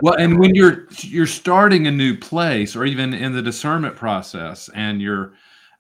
Well, 0.02 0.16
and 0.16 0.40
when 0.40 0.56
you're 0.56 0.88
you're 1.00 1.28
starting 1.28 1.88
a 1.88 1.92
new 1.92 2.18
place 2.18 2.76
or 2.76 2.86
even 2.86 3.14
in 3.14 3.34
the 3.34 3.42
discernment 3.42 3.96
process 3.96 4.70
and 4.76 5.02
you're 5.02 5.34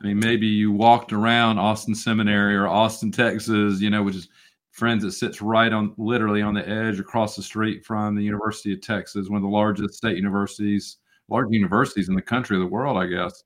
I 0.04 0.08
mean, 0.08 0.20
maybe 0.20 0.48
you 0.48 0.72
walked 0.72 1.13
around 1.13 1.60
Austin 1.60 1.96
Seminary 1.96 2.56
or 2.56 2.68
Austin, 2.68 3.10
Texas, 3.10 3.80
you 3.80 3.90
know, 3.90 4.04
which 4.04 4.18
is 4.18 4.28
friends 4.72 5.04
that 5.04 5.13
sits 5.13 5.42
right 5.42 5.72
on 5.72 5.94
literally 5.98 6.42
on 6.42 6.54
the 6.54 6.68
edge 6.68 7.00
across 7.00 7.36
the 7.36 7.44
street 7.44 7.86
from 7.86 8.16
the 8.16 8.24
University 8.24 8.74
of 8.74 8.82
Texas, 8.82 9.30
one 9.30 9.38
of 9.38 9.44
the 9.44 9.48
largest 9.48 9.94
state 9.94 10.18
universities, 10.18 10.98
large 11.30 11.48
universities 11.52 12.10
in 12.10 12.16
the 12.16 12.22
country, 12.22 12.58
of 12.58 12.62
the 12.62 12.68
world, 12.68 12.98
I 12.98 13.06
guess. 13.06 13.44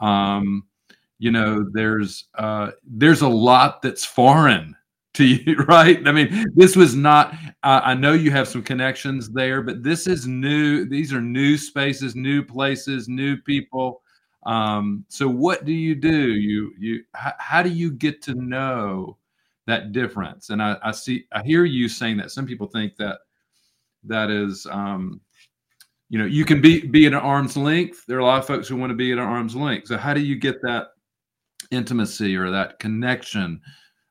Um, 0.00 0.64
you 1.18 1.30
know, 1.30 1.64
there's 1.72 2.28
uh, 2.36 2.72
there's 2.84 3.22
a 3.22 3.28
lot 3.28 3.80
that's 3.80 4.04
foreign 4.04 4.76
to 5.14 5.24
you, 5.24 5.56
right? 5.68 6.06
I 6.06 6.12
mean, 6.12 6.44
this 6.54 6.76
was 6.76 6.94
not. 6.94 7.34
Uh, 7.62 7.80
I 7.82 7.94
know 7.94 8.12
you 8.12 8.30
have 8.30 8.48
some 8.48 8.62
connections 8.62 9.30
there, 9.30 9.62
but 9.62 9.82
this 9.82 10.06
is 10.06 10.26
new. 10.26 10.84
These 10.84 11.12
are 11.12 11.20
new 11.20 11.56
spaces, 11.56 12.14
new 12.14 12.44
places, 12.44 13.08
new 13.08 13.36
people. 13.38 14.02
Um, 14.44 15.04
so, 15.08 15.26
what 15.28 15.64
do 15.64 15.72
you 15.72 15.94
do? 15.94 16.34
You 16.34 16.72
you 16.78 17.04
how, 17.14 17.32
how 17.38 17.62
do 17.62 17.70
you 17.70 17.90
get 17.90 18.22
to 18.22 18.34
know 18.34 19.16
that 19.66 19.92
difference? 19.92 20.50
And 20.50 20.62
I, 20.62 20.76
I 20.82 20.90
see, 20.90 21.24
I 21.32 21.42
hear 21.42 21.64
you 21.64 21.88
saying 21.88 22.18
that 22.18 22.30
some 22.30 22.46
people 22.46 22.66
think 22.66 22.96
that 22.96 23.20
that 24.04 24.30
is 24.30 24.66
um, 24.70 25.20
you 26.10 26.18
know 26.18 26.26
you 26.26 26.44
can 26.44 26.60
be 26.60 26.86
be 26.86 27.06
at 27.06 27.12
an 27.12 27.18
arm's 27.18 27.56
length 27.56 28.04
there 28.06 28.18
are 28.18 28.20
a 28.20 28.24
lot 28.24 28.38
of 28.38 28.46
folks 28.46 28.68
who 28.68 28.76
want 28.76 28.90
to 28.90 28.94
be 28.94 29.12
at 29.12 29.18
an 29.18 29.24
arm's 29.24 29.56
length 29.56 29.88
so 29.88 29.96
how 29.96 30.14
do 30.14 30.20
you 30.20 30.36
get 30.36 30.60
that 30.62 30.88
intimacy 31.70 32.36
or 32.36 32.50
that 32.50 32.78
connection 32.78 33.60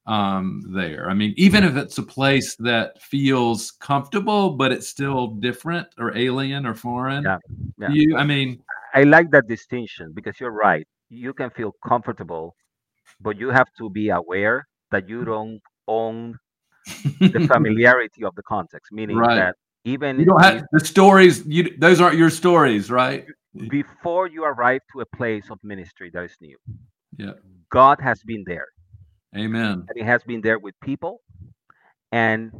um, 0.05 0.61
there. 0.67 1.09
I 1.09 1.13
mean, 1.13 1.33
even 1.37 1.63
if 1.63 1.75
it's 1.75 1.97
a 1.97 2.03
place 2.03 2.55
that 2.57 3.01
feels 3.01 3.71
comfortable, 3.71 4.51
but 4.51 4.71
it's 4.71 4.87
still 4.87 5.27
different 5.27 5.87
or 5.97 6.15
alien 6.17 6.65
or 6.65 6.75
foreign 6.75 7.23
Yeah, 7.23 7.37
yeah. 7.79 7.89
you. 7.89 8.17
I 8.17 8.23
mean, 8.23 8.61
I 8.93 9.03
like 9.03 9.31
that 9.31 9.47
distinction 9.47 10.11
because 10.13 10.39
you're 10.39 10.51
right. 10.51 10.87
You 11.09 11.33
can 11.33 11.49
feel 11.51 11.73
comfortable 11.85 12.55
but 13.21 13.37
you 13.39 13.49
have 13.49 13.67
to 13.77 13.89
be 13.89 14.09
aware 14.09 14.67
that 14.91 15.09
you 15.09 15.25
don't 15.25 15.61
own 15.87 16.37
the 17.19 17.47
familiarity 17.51 18.23
of 18.23 18.35
the 18.35 18.43
context, 18.43 18.91
meaning 18.91 19.17
right. 19.17 19.35
that 19.35 19.55
You 19.83 19.93
even 19.93 20.25
don't 20.25 20.39
if 20.43 20.45
have 20.45 20.63
the 20.71 20.79
stories. 20.85 21.45
You 21.45 21.75
those 21.77 22.01
aren't 22.01 22.17
your 22.17 22.29
stories, 22.29 22.91
right? 22.91 23.25
before 23.69 24.27
you 24.27 24.43
arrive 24.45 24.81
to 24.91 25.01
a 25.01 25.05
place 25.15 25.51
of 25.51 25.59
ministry 25.63 26.09
that 26.13 26.23
is 26.23 26.35
new, 26.41 26.57
Yeah. 27.17 27.33
God 27.69 27.99
has 28.01 28.21
been 28.23 28.43
there, 28.47 28.67
Amen. 29.35 29.89
and 29.89 29.97
He 29.97 30.03
has 30.03 30.23
been 30.23 30.41
there 30.41 30.59
with 30.59 30.75
people 30.81 31.21
and 32.11 32.51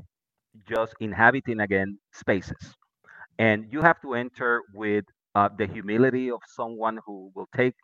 just 0.67 0.95
inhabiting 0.99 1.59
again 1.61 1.97
spaces. 2.13 2.75
And 3.39 3.65
you 3.71 3.81
have 3.81 4.01
to 4.01 4.15
enter 4.15 4.61
with 4.73 5.05
uh, 5.35 5.49
the 5.57 5.67
humility 5.67 6.31
of 6.31 6.41
someone 6.47 6.99
who 7.05 7.31
will 7.35 7.47
take 7.55 7.75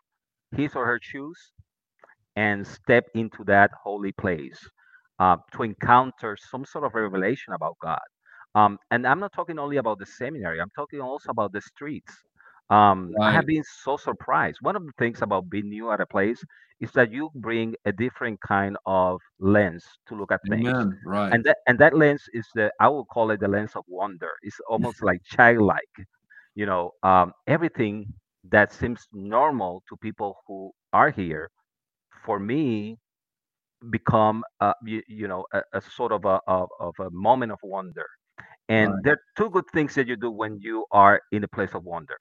his 0.56 0.74
or 0.76 0.86
her 0.86 1.00
shoes 1.02 1.38
and 2.36 2.66
step 2.66 3.06
into 3.14 3.44
that 3.44 3.70
holy 3.82 4.12
place 4.12 4.58
uh, 5.18 5.36
to 5.52 5.62
encounter 5.62 6.36
some 6.50 6.64
sort 6.64 6.84
of 6.84 6.94
revelation 6.94 7.54
about 7.54 7.76
God. 7.82 8.00
Um, 8.54 8.78
and 8.90 9.06
I'm 9.06 9.20
not 9.20 9.32
talking 9.32 9.58
only 9.58 9.76
about 9.76 9.98
the 9.98 10.06
seminary, 10.06 10.60
I'm 10.60 10.70
talking 10.76 11.00
also 11.00 11.30
about 11.30 11.52
the 11.52 11.60
streets. 11.60 12.14
Um, 12.70 13.12
I 13.22 13.32
have 13.32 13.46
been 13.46 13.64
so 13.84 13.96
surprised. 13.96 14.58
One 14.62 14.76
of 14.76 14.84
the 14.84 14.92
things 14.98 15.22
about 15.22 15.50
being 15.50 15.68
new 15.68 15.90
at 15.92 16.00
a 16.00 16.06
place 16.06 16.42
is 16.80 16.92
that 16.92 17.12
you 17.12 17.30
bring 17.34 17.74
a 17.84 17.92
different 17.92 18.40
kind 18.40 18.76
of 18.86 19.20
lens 19.38 19.84
to 20.08 20.14
look 20.14 20.32
at 20.32 20.40
things. 20.48 20.76
Amen. 20.76 20.98
Right. 21.04 21.32
And 21.32 21.44
that, 21.44 21.58
and 21.66 21.78
that 21.78 21.94
lens 21.96 22.24
is 22.32 22.46
the, 22.54 22.72
I 22.80 22.88
would 22.88 23.04
call 23.12 23.30
it 23.30 23.40
the 23.40 23.48
lens 23.48 23.72
of 23.76 23.84
wonder. 23.88 24.30
It's 24.42 24.60
almost 24.68 25.02
like 25.02 25.22
childlike. 25.24 26.06
You 26.54 26.66
know, 26.66 26.92
um, 27.02 27.32
everything 27.46 28.12
that 28.50 28.72
seems 28.72 29.06
normal 29.12 29.82
to 29.88 29.96
people 29.96 30.36
who 30.46 30.72
are 30.92 31.10
here 31.10 31.50
for 32.24 32.38
me 32.38 32.98
become 33.90 34.44
uh, 34.60 34.72
you, 34.84 35.02
you 35.08 35.26
know 35.28 35.44
a, 35.52 35.62
a 35.74 35.80
sort 35.80 36.12
of 36.12 36.24
a 36.24 36.40
of, 36.46 36.68
of 36.80 36.94
a 37.00 37.10
moment 37.10 37.52
of 37.52 37.58
wonder 37.62 38.04
and 38.68 38.94
Right. 38.94 39.04
there 39.04 39.14
are 39.14 39.20
two 39.36 39.50
good 39.50 39.64
things 39.72 39.94
that 39.94 40.06
you 40.06 40.16
do 40.16 40.30
when 40.30 40.58
you 40.60 40.84
are 40.92 41.20
in 41.32 41.44
a 41.44 41.48
place 41.48 41.74
of 41.74 41.84
wonder 41.84 42.16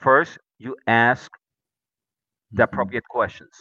first 0.00 0.38
you 0.58 0.76
ask 0.86 1.30
the 2.52 2.62
hmm 2.62 2.64
appropriate 2.64 3.04
questions 3.08 3.52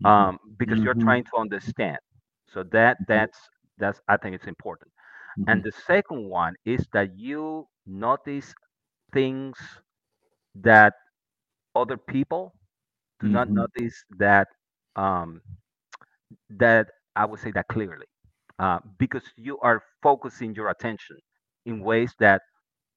hmm 0.00 0.04
um, 0.04 0.38
because 0.58 0.78
you're 0.84 0.96
hmm 0.96 1.08
trying 1.08 1.24
to 1.24 1.36
understand. 1.38 1.98
So 2.46 2.62
that 2.72 2.98
that's 3.06 3.38
that's 3.78 4.00
i 4.08 4.16
think 4.16 4.34
it's 4.34 4.46
important. 4.46 4.90
And 5.46 5.62
the 5.62 5.72
second 5.72 6.28
one 6.28 6.54
is 6.64 6.86
that 6.92 7.16
you 7.18 7.66
notice 7.86 8.54
things 9.12 9.56
that 10.54 10.94
other 11.74 11.96
people 11.96 12.54
do 13.20 13.28
not 13.28 13.48
hmm 13.48 13.54
notice 13.54 14.04
that 14.18 14.48
um, 14.96 15.40
that 16.50 16.88
I 17.16 17.24
would 17.24 17.40
say 17.40 17.50
that 17.52 17.68
clearly, 17.68 18.06
uh, 18.58 18.78
because 18.98 19.24
you 19.36 19.58
are 19.60 19.82
focusing 20.02 20.54
your 20.54 20.68
attention 20.68 21.16
in 21.66 21.80
ways 21.80 22.14
that 22.20 22.42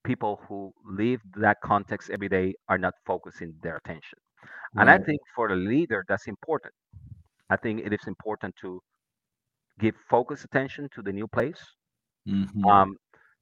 people 0.03 0.41
who 0.47 0.73
live 0.85 1.21
that 1.37 1.57
context 1.63 2.09
every 2.09 2.29
day 2.29 2.53
are 2.69 2.77
not 2.77 2.93
focusing 3.05 3.53
their 3.61 3.77
attention. 3.77 4.19
And 4.77 4.89
I 4.89 4.97
think 4.97 5.21
for 5.35 5.47
a 5.49 5.55
leader, 5.55 6.03
that's 6.07 6.27
important. 6.27 6.73
I 7.49 7.57
think 7.57 7.81
it 7.85 7.93
is 7.93 8.07
important 8.07 8.55
to 8.61 8.81
give 9.79 9.95
focused 10.09 10.45
attention 10.45 10.89
to 10.93 11.01
the 11.01 11.11
new 11.11 11.27
place, 11.27 11.75
hmm 12.25 12.69
um, 12.69 12.95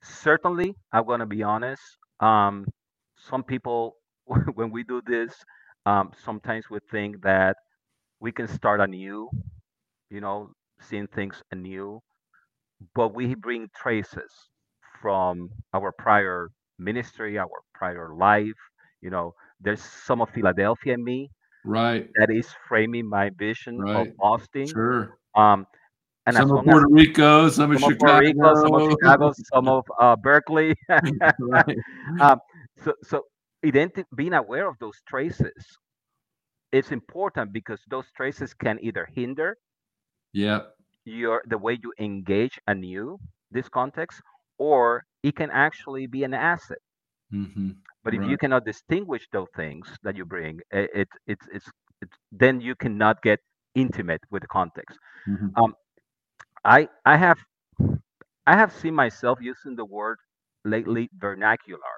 certainly, 0.04 0.76
I'm 0.92 1.06
gonna 1.06 1.26
be 1.26 1.44
honest. 1.44 1.82
Um, 2.20 2.66
some 3.18 3.44
people, 3.44 3.96
when 4.56 4.72
we 4.72 4.84
do 4.84 5.02
this, 5.06 5.44
um, 5.86 6.12
sometimes 6.16 6.70
we 6.70 6.80
think 6.92 7.22
that 7.24 7.56
we 8.20 8.32
can 8.32 8.48
start 8.48 8.80
anew, 8.82 9.30
you 10.10 10.22
know, 10.22 10.52
seeing 10.80 11.08
things 11.08 11.42
anew, 11.52 12.02
but 12.96 13.14
we 13.14 13.36
bring 13.36 13.68
traces 13.76 14.50
from 15.02 15.50
our 15.74 15.92
prior 15.92 16.50
ministry, 16.78 17.38
our 17.38 17.62
prior 17.74 18.14
life. 18.16 18.60
You 19.02 19.10
know, 19.10 19.34
there's 19.60 19.82
some 19.82 20.22
of 20.22 20.30
Philadelphia 20.30 20.94
in 20.94 21.04
me 21.04 21.30
Right. 21.66 22.10
that 22.16 22.30
is 22.32 22.48
framing 22.68 23.08
my 23.08 23.30
vision 23.38 23.82
of 23.88 24.08
Austin. 24.20 24.68
Sure. 24.68 25.18
Um, 25.36 25.68
and 26.26 26.36
Some 26.36 26.46
of 26.46 26.50
long 26.52 26.60
as 26.68 26.72
Puerto 26.74 26.88
Rico, 26.90 27.50
some 27.50 27.72
of 27.72 27.80
some 27.80 27.92
of 27.92 28.00
Puerto 28.00 28.20
Rico, 28.20 28.56
some 28.56 28.74
of 28.74 28.82
Chicago. 28.82 28.90
Chicago, 28.92 29.34
some 29.54 29.68
of 29.68 29.84
uh, 30.00 30.16
Berkeley. 30.16 30.76
right. 31.40 31.76
um, 32.22 32.40
so, 32.84 32.94
so 33.04 33.24
identi- 33.66 34.06
being 34.16 34.34
aware 34.34 34.68
of 34.70 34.76
those 34.80 35.02
traces 35.08 35.78
it's 36.72 36.92
important 36.92 37.52
because 37.52 37.82
those 37.90 38.06
traces 38.16 38.54
can 38.54 38.78
either 38.82 39.08
hinder 39.14 39.58
Yep. 40.34 40.76
your 41.06 41.42
the 41.48 41.58
way 41.58 41.80
you 41.82 41.92
engage 42.00 42.60
anew 42.68 43.18
this 43.50 43.68
context, 43.68 44.22
or 44.60 45.04
it 45.24 45.36
can 45.36 45.50
actually 45.50 46.06
be 46.06 46.24
an 46.24 46.36
asset. 46.36 46.78
Hmm 47.32 47.72
But 48.04 48.14
if 48.14 48.24
you 48.26 48.38
cannot 48.38 48.66
distinguish 48.66 49.28
those 49.32 49.48
things 49.56 49.88
that 50.04 50.16
you 50.16 50.26
bring, 50.26 50.60
it, 50.72 50.90
it 50.94 51.08
it's 51.28 51.46
it's 51.52 51.70
it's 52.02 52.16
then 52.32 52.62
you 52.62 52.76
cannot 52.76 53.22
get 53.22 53.40
intimate 53.76 54.22
with 54.32 54.42
the 54.42 54.48
context. 54.48 54.98
hmm 55.26 55.48
Um, 55.56 55.76
I 56.64 56.88
I 57.06 57.18
have 57.18 57.38
I 58.48 58.56
have 58.56 58.74
seen 58.74 58.96
myself 58.96 59.40
using 59.42 59.76
the 59.76 59.86
word 59.86 60.18
lately 60.66 61.10
vernacular. 61.20 61.96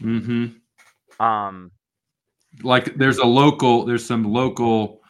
hmm 0.00 0.46
Um, 1.20 1.70
Like 2.62 2.96
there's 2.96 3.18
a 3.18 3.26
local, 3.26 3.84
there's 3.84 4.04
some 4.04 4.24
local 4.24 5.00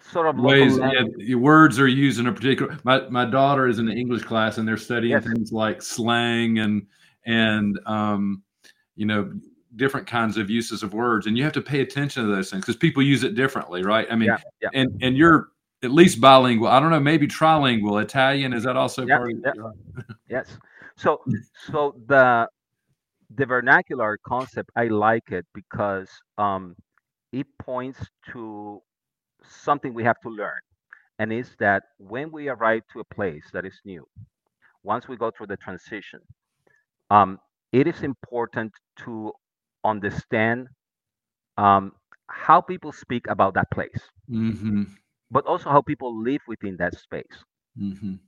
sort 0.00 0.26
of 0.26 0.36
ways 0.38 0.76
yeah, 0.78 1.36
words 1.36 1.78
are 1.78 1.88
used 1.88 2.20
in 2.20 2.26
a 2.26 2.32
particular 2.32 2.76
my, 2.84 3.08
my 3.08 3.24
daughter 3.24 3.66
is 3.66 3.78
in 3.78 3.86
the 3.86 3.92
english 3.92 4.22
class 4.22 4.58
and 4.58 4.68
they're 4.68 4.76
studying 4.76 5.12
Yes. 5.12 5.24
things 5.24 5.50
like 5.52 5.80
slang 5.80 6.58
and 6.58 6.86
and 7.24 7.78
um 7.86 8.42
you 8.96 9.06
know 9.06 9.32
different 9.76 10.06
kinds 10.06 10.36
of 10.36 10.48
uses 10.48 10.82
of 10.82 10.94
words 10.94 11.26
and 11.26 11.36
you 11.36 11.42
have 11.42 11.52
to 11.52 11.60
pay 11.60 11.80
attention 11.80 12.24
to 12.24 12.34
those 12.34 12.50
things 12.50 12.62
because 12.62 12.76
people 12.76 13.02
use 13.02 13.24
it 13.24 13.34
differently 13.34 13.82
right 13.82 14.06
i 14.10 14.14
mean 14.14 14.28
Yeah, 14.28 14.38
yeah. 14.62 14.68
and 14.72 15.02
and 15.02 15.16
you're 15.16 15.48
at 15.82 15.90
least 15.90 16.20
bilingual 16.20 16.68
i 16.68 16.78
don't 16.78 16.90
know 16.90 17.00
maybe 17.00 17.26
trilingual 17.26 18.00
italian 18.00 18.52
is 18.52 18.62
that 18.62 18.76
also 18.76 19.04
Yeah, 19.06 19.16
part 19.18 19.32
of. 19.32 19.74
Yes. 20.28 20.58
So 20.96 21.20
so 21.68 21.96
the 22.06 22.48
the 23.36 23.46
vernacular 23.46 24.18
concept 24.26 24.70
I 24.76 24.86
like 24.86 25.30
it 25.30 25.46
because 25.54 26.08
um, 26.38 26.76
it 27.32 27.46
points 27.58 27.98
to 28.32 28.80
something 29.42 29.92
we 29.92 30.04
have 30.04 30.20
to 30.20 30.28
learn, 30.28 30.60
and 31.18 31.32
is 31.32 31.56
that 31.58 31.82
when 31.98 32.30
we 32.30 32.48
arrive 32.48 32.82
to 32.92 33.00
a 33.00 33.04
place 33.04 33.44
that 33.52 33.64
is 33.64 33.80
new, 33.84 34.06
once 34.82 35.08
we 35.08 35.16
go 35.16 35.30
through 35.30 35.48
the 35.48 35.56
transition, 35.56 36.20
um, 37.10 37.38
it 37.74 37.88
is 37.88 38.02
important 38.04 38.72
to 39.04 39.32
understand 39.84 40.68
um, 41.58 41.92
how 42.28 42.60
people 42.60 42.92
speak 42.92 43.26
about 43.28 43.54
that 43.54 43.70
place, 43.70 44.10
hmm 44.28 44.84
but 45.30 45.46
also 45.46 45.70
how 45.70 45.82
people 45.82 46.22
live 46.22 46.42
within 46.48 46.76
that 46.78 46.94
space. 46.94 47.44
hmm 47.76 48.18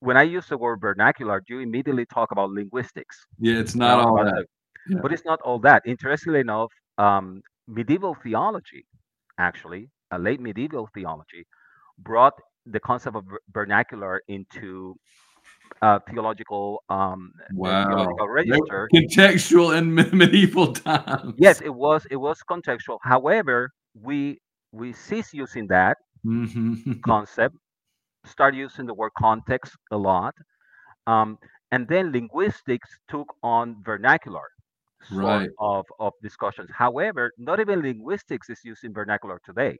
When 0.00 0.16
I 0.16 0.22
use 0.22 0.48
the 0.48 0.58
word 0.58 0.80
vernacular, 0.80 1.42
you 1.48 1.60
immediately 1.60 2.06
talk 2.06 2.32
about 2.32 2.50
linguistics. 2.50 3.26
yeah 3.38 3.58
it's 3.60 3.74
not 3.76 3.98
all 4.00 4.18
that 4.20 4.46
Yeah. 4.86 5.02
but 5.02 5.12
it's 5.12 5.24
not 5.24 5.40
all 5.42 5.58
that. 5.60 5.82
Interestingly 5.86 6.40
enough, 6.40 6.72
um, 6.98 7.42
medieval 7.66 8.14
theology, 8.14 8.86
actually, 9.38 9.90
a 10.10 10.18
late 10.18 10.40
medieval 10.40 10.88
theology, 10.94 11.46
brought 11.98 12.34
the 12.66 12.80
concept 12.80 13.16
of 13.16 13.24
vernacular 13.52 14.22
into 14.28 14.96
uh, 15.84 16.00
theological 16.10 16.82
um, 16.90 17.32
wow 17.50 17.86
theological 17.86 18.28
register. 18.28 18.92
contextual 18.94 19.76
in 19.76 19.94
medieval 20.18 20.72
times 20.72 21.34
Yes, 21.36 21.60
it 21.60 21.74
was 21.74 22.06
it 22.10 22.16
was 22.16 22.42
contextual. 22.48 22.98
However, 23.02 23.70
we 23.94 24.40
we 24.72 24.92
cease 24.92 25.32
using 25.32 25.68
that 25.68 25.98
hmm 26.24 26.74
concept, 27.04 27.56
start 28.24 28.54
using 28.54 28.86
the 28.86 28.94
word 28.94 29.12
context 29.18 29.76
a 29.90 29.96
lot, 29.98 30.34
um, 31.06 31.38
and 31.70 31.88
then 31.88 32.12
linguistics 32.12 32.98
took 33.08 33.28
on 33.42 33.76
vernacular 33.84 34.48
sort 35.02 35.44
Right. 35.44 35.52
of, 35.58 35.84
of 35.98 36.12
discussions. 36.22 36.70
However, 36.76 37.32
not 37.38 37.60
even 37.60 37.82
linguistics 37.82 38.48
is 38.50 38.60
using 38.64 38.92
vernacular 38.94 39.40
today. 39.44 39.78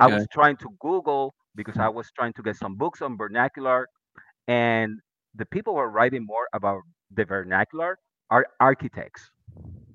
I 0.00 0.08
was 0.08 0.26
trying 0.32 0.56
to 0.58 0.70
Google 0.80 1.34
because 1.54 1.78
I 1.78 1.88
was 1.88 2.10
trying 2.12 2.32
to 2.34 2.42
get 2.42 2.56
some 2.56 2.76
books 2.76 3.02
on 3.02 3.16
vernacular, 3.16 3.88
and 4.48 4.98
the 5.34 5.46
people 5.46 5.74
who 5.74 5.78
are 5.80 5.90
writing 5.90 6.24
more 6.26 6.48
about 6.52 6.80
the 7.14 7.24
vernacular 7.24 7.98
are 8.30 8.46
architects. 8.60 9.30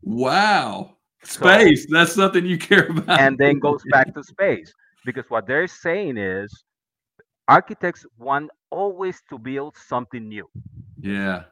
Wow. 0.02 0.98
So- 1.24 1.42
Space. 1.42 1.88
That's 1.90 2.14
something 2.14 2.46
you 2.46 2.58
care 2.58 2.88
about. 2.88 3.20
and 3.20 3.38
then 3.38 3.60
goes 3.60 3.82
back 3.92 4.14
to 4.14 4.24
space 4.24 4.72
because 5.06 5.26
what 5.30 5.48
they're 5.48 5.68
saying 5.68 6.18
is 6.18 6.64
architects 7.48 8.06
want 8.18 8.50
always 8.72 9.22
to 9.30 9.38
build 9.38 9.76
something 9.78 10.28
new 10.28 10.48
Yeah. 11.00 11.44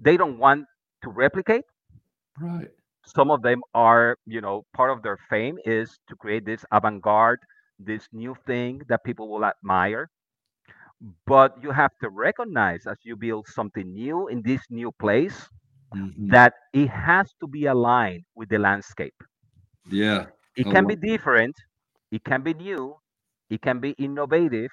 they 0.00 0.16
don't 0.16 0.38
want 0.38 0.66
to 1.02 1.10
replicate 1.10 1.64
Right. 2.38 2.68
some 3.04 3.30
of 3.30 3.42
them 3.42 3.62
are 3.74 4.16
you 4.26 4.40
know 4.40 4.64
part 4.74 4.90
of 4.90 5.02
their 5.02 5.18
fame 5.30 5.56
is 5.64 5.98
to 6.08 6.14
create 6.16 6.44
this 6.44 6.64
avant-garde 6.72 7.40
this 7.78 8.08
new 8.12 8.34
thing 8.46 8.82
that 8.88 9.02
people 9.04 9.28
will 9.28 9.44
admire 9.44 10.08
but 11.26 11.62
you 11.62 11.70
have 11.70 11.92
to 12.02 12.08
recognize 12.10 12.86
as 12.86 12.96
you 13.04 13.16
build 13.16 13.46
something 13.48 13.92
new 13.92 14.28
in 14.28 14.42
this 14.42 14.62
new 14.70 14.90
place 14.92 15.48
Mhm. 15.94 16.30
that 16.30 16.54
it 16.72 16.88
has 16.88 17.32
to 17.40 17.46
be 17.46 17.66
aligned 17.66 18.24
with 18.34 18.48
the 18.48 18.58
landscape 18.58 19.14
Yeah. 19.90 20.26
It 20.56 20.68
can 20.68 20.86
be 20.86 20.96
different, 20.96 21.56
it 22.10 22.24
can 22.24 22.42
be 22.42 22.52
new, 22.54 22.98
it 23.48 23.62
can 23.62 23.80
be 23.80 23.92
innovative, 23.92 24.70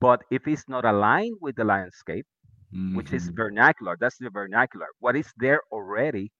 but 0.00 0.22
if 0.30 0.46
it's 0.46 0.68
not 0.68 0.84
aligned 0.84 1.36
with 1.40 1.56
the 1.56 1.64
landscape, 1.64 2.26
which 2.92 3.12
is 3.12 3.28
Mhm. 3.28 3.36
vernacular, 3.36 3.96
that's 3.98 4.18
the 4.18 4.30
vernacular. 4.30 4.86
What 5.00 5.16
is 5.16 5.32
there 5.36 5.62
already, 5.70 6.32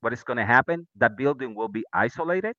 what 0.00 0.12
is 0.12 0.22
going 0.24 0.36
to 0.38 0.44
happen? 0.44 0.86
That 0.96 1.16
building 1.16 1.54
will 1.54 1.68
be 1.68 1.84
isolated 1.92 2.54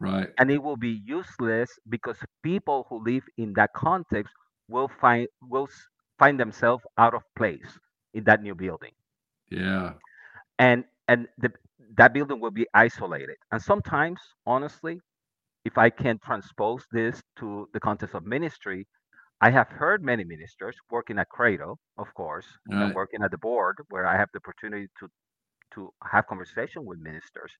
right. 0.00 0.30
and 0.38 0.50
it 0.50 0.62
will 0.62 0.76
be 0.76 1.02
useless 1.04 1.70
because 1.88 2.18
people 2.42 2.86
who 2.88 3.02
live 3.04 3.24
in 3.36 3.52
that 3.54 3.70
context 3.74 4.34
will 4.68 4.88
find 5.00 5.28
will 5.42 5.68
find 6.18 6.40
themselves 6.40 6.84
out 6.98 7.14
of 7.14 7.22
place 7.36 7.78
in 8.14 8.24
that 8.24 8.42
new 8.42 8.54
building. 8.54 8.92
Yeah. 9.50 9.94
and 10.58 10.84
and 11.08 11.28
the, 11.38 11.52
that 11.96 12.14
building 12.14 12.40
will 12.40 12.50
be 12.50 12.66
isolated 12.74 13.36
and 13.52 13.62
sometimes 13.62 14.20
honestly 14.46 15.00
if 15.64 15.78
i 15.78 15.90
can 15.90 16.18
transpose 16.24 16.84
this 16.92 17.22
to 17.38 17.68
the 17.74 17.80
context 17.80 18.14
of 18.14 18.24
ministry 18.26 18.86
i 19.40 19.50
have 19.50 19.68
heard 19.68 20.02
many 20.04 20.24
ministers 20.24 20.76
working 20.90 21.18
at 21.18 21.28
Credo, 21.30 21.78
of 21.98 22.12
course 22.14 22.46
and 22.70 22.94
working 22.94 23.22
at 23.22 23.30
the 23.32 23.38
board 23.38 23.76
where 23.90 24.06
i 24.06 24.16
have 24.16 24.28
the 24.32 24.40
opportunity 24.44 24.88
to 25.00 25.08
to 25.74 25.90
have 26.12 26.26
conversation 26.26 26.84
with 26.86 26.98
ministers 27.00 27.52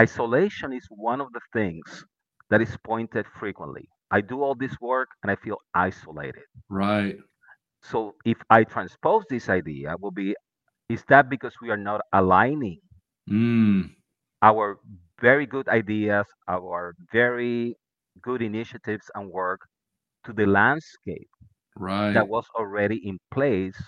isolation 0.00 0.72
is 0.72 0.86
one 0.90 1.20
of 1.20 1.32
the 1.32 1.40
things 1.52 2.04
that 2.50 2.62
is 2.62 2.76
pointed 2.84 3.26
frequently 3.40 3.88
i 4.12 4.20
do 4.20 4.42
all 4.42 4.54
this 4.54 4.74
work 4.80 5.08
and 5.22 5.30
i 5.32 5.36
feel 5.36 5.58
isolated 5.74 6.44
Right. 6.68 7.16
so 7.82 8.14
if 8.24 8.38
i 8.50 8.62
transpose 8.64 9.24
this 9.28 9.48
idea 9.48 9.96
will 10.00 10.10
be 10.24 10.34
is 10.88 11.02
that 11.08 11.28
because 11.28 11.54
we 11.62 11.70
are 11.70 11.82
not 11.90 12.00
aligning 12.12 12.78
Mm. 13.30 13.94
our 14.42 14.78
very 15.20 15.46
good 15.46 15.68
ideas, 15.68 16.26
our 16.48 16.94
very 17.12 17.76
good 18.20 18.42
initiatives 18.42 19.06
and 19.14 19.30
work 19.30 19.60
to 20.24 20.32
the 20.32 20.44
landscape 20.44 21.30
Right. 21.78 22.12
that 22.12 22.26
was 22.26 22.44
already 22.58 22.98
in 23.06 23.16
place 23.30 23.78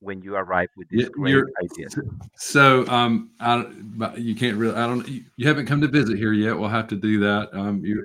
when 0.00 0.20
you 0.20 0.34
arrived 0.34 0.72
with 0.76 0.88
Yeah, 0.90 1.06
great 1.14 1.30
you're- 1.30 1.52
ideas. 1.62 1.94
So, 2.34 2.84
um, 2.88 3.30
I, 3.38 3.70
you 4.18 4.34
can't 4.34 4.56
really. 4.58 4.74
I 4.74 4.86
don't. 4.88 5.06
You, 5.08 5.22
you 5.38 5.46
haven't 5.46 5.66
come 5.66 5.80
to 5.80 5.88
visit 5.88 6.18
here 6.18 6.32
yet. 6.34 6.58
We'll 6.58 6.68
have 6.80 6.88
to 6.88 6.96
do 6.96 7.20
that. 7.20 7.54
Um, 7.54 7.84
you, 7.86 8.04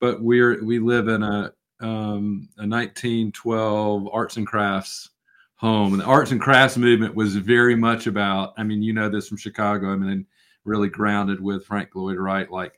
but 0.00 0.22
we're 0.22 0.62
we 0.64 0.78
live 0.78 1.08
in 1.08 1.22
a 1.22 1.52
um 1.80 2.48
a 2.58 2.66
1912 2.66 4.08
arts 4.12 4.36
and 4.36 4.46
crafts 4.46 5.10
home, 5.56 5.92
and 5.92 6.02
the 6.02 6.06
arts 6.06 6.30
and 6.30 6.40
crafts 6.40 6.76
movement 6.76 7.14
was 7.14 7.36
very 7.36 7.74
much 7.74 8.06
about. 8.06 8.54
I 8.56 8.64
mean, 8.64 8.82
you 8.82 8.92
know 8.92 9.08
this 9.08 9.28
from 9.28 9.38
Chicago. 9.38 9.92
I 9.92 9.96
mean, 9.96 10.26
really 10.64 10.88
grounded 10.88 11.40
with 11.40 11.64
Frank 11.66 11.90
Lloyd 11.94 12.18
Wright, 12.18 12.50
like 12.50 12.74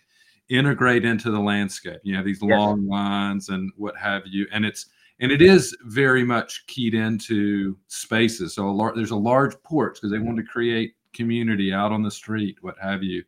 integrate 0.48 1.04
into 1.04 1.30
the 1.30 1.40
landscape. 1.40 2.00
You 2.04 2.14
have 2.16 2.24
these 2.24 2.40
Yes. 2.42 2.50
long 2.50 2.86
lines 2.86 3.48
and 3.48 3.72
what 3.76 3.96
have 3.96 4.22
you, 4.26 4.46
and 4.52 4.64
it's 4.64 4.86
and 5.18 5.32
it 5.32 5.40
is 5.40 5.74
very 5.84 6.22
much 6.24 6.66
keyed 6.66 6.94
into 6.94 7.76
spaces. 7.88 8.54
So 8.54 8.68
a 8.68 8.70
lar- 8.70 8.94
there's 8.94 9.12
a 9.12 9.16
large 9.16 9.60
porch 9.62 9.94
because 9.94 10.10
they 10.10 10.18
want 10.18 10.36
to 10.36 10.42
create 10.42 10.94
community 11.14 11.72
out 11.72 11.90
on 11.90 12.02
the 12.02 12.10
street, 12.10 12.58
what 12.60 12.76
have 12.82 13.02
you. 13.02 13.24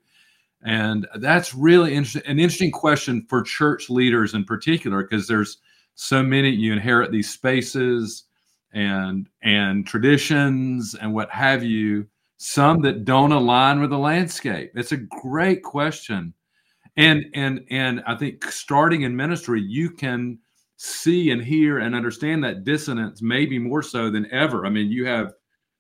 And 0.65 1.07
that's 1.17 1.55
really 1.55 1.95
interesting, 1.95 2.31
an 2.31 2.39
interesting 2.39 2.73
question 2.73 3.25
for 3.29 3.43
church 3.43 3.89
leaders 3.91 4.35
in 4.35 4.45
particular, 4.45 5.03
because 5.03 5.29
there's 5.29 5.59
so 5.95 6.23
many 6.23 6.51
you 6.51 6.73
inherit 6.73 7.13
these 7.13 7.31
spaces 7.31 8.25
and 8.73 9.29
and 9.43 9.87
traditions 9.87 10.95
and 10.95 11.15
what 11.15 11.31
have 11.31 11.63
you 11.65 12.07
some 12.39 12.81
that 12.83 13.05
don't 13.05 13.33
align 13.33 13.81
with 13.81 13.91
the 13.91 13.99
landscape. 13.99 14.71
It's 14.75 14.93
a 14.93 14.97
great 14.97 15.63
question. 15.63 16.35
And 16.97 17.27
and 17.35 17.61
and 17.71 18.03
i 18.07 18.17
think 18.17 18.45
starting 18.51 19.03
in 19.03 19.15
ministry 19.15 19.61
you 19.61 19.91
can 19.91 20.39
see 20.77 21.31
and 21.31 21.43
hear 21.45 21.79
and 21.79 21.95
understand 21.95 22.43
that 22.45 22.65
dissonance 22.65 23.23
maybe 23.23 23.59
more 23.59 23.83
so 23.83 24.11
than 24.11 24.27
ever. 24.33 24.67
I 24.67 24.71
mean 24.71 24.89
you 24.91 25.07
have 25.07 25.33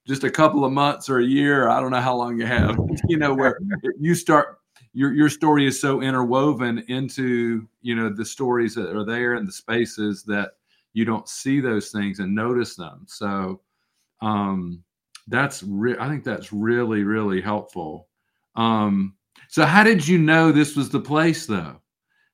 just 0.06 0.24
a 0.24 0.30
couple 0.30 0.64
of 0.64 0.72
months 0.72 1.08
or 1.10 1.18
a 1.18 1.24
year 1.24 1.68
i 1.68 1.80
don't 1.80 1.90
know 1.90 2.00
how 2.00 2.16
long 2.16 2.38
you 2.38 2.46
have 2.46 2.78
you 3.08 3.18
know 3.18 3.34
where 3.34 3.58
you 4.00 4.14
start 4.14 4.57
your 4.92 5.12
your 5.12 5.28
story 5.28 5.66
is 5.66 5.80
so 5.80 6.02
interwoven 6.02 6.84
into 6.88 7.68
you 7.82 7.94
know 7.94 8.08
the 8.08 8.24
stories 8.24 8.74
that 8.74 8.96
are 8.96 9.04
there 9.04 9.34
and 9.34 9.46
the 9.46 9.52
spaces 9.52 10.22
that 10.24 10.52
you 10.92 11.04
don't 11.04 11.28
see 11.28 11.60
those 11.60 11.90
things 11.90 12.18
and 12.18 12.34
notice 12.34 12.76
them. 12.76 13.04
So 13.06 13.60
um 14.20 14.82
that's 15.28 15.62
re- 15.62 15.96
i 16.00 16.08
think 16.08 16.24
that's 16.24 16.52
really 16.52 17.04
really 17.04 17.40
helpful. 17.40 18.08
Um 18.56 19.14
so 19.48 19.64
how 19.64 19.84
did 19.84 20.06
you 20.06 20.18
know 20.18 20.52
this 20.52 20.76
was 20.76 20.90
the 20.90 21.00
place 21.00 21.46
though? 21.46 21.80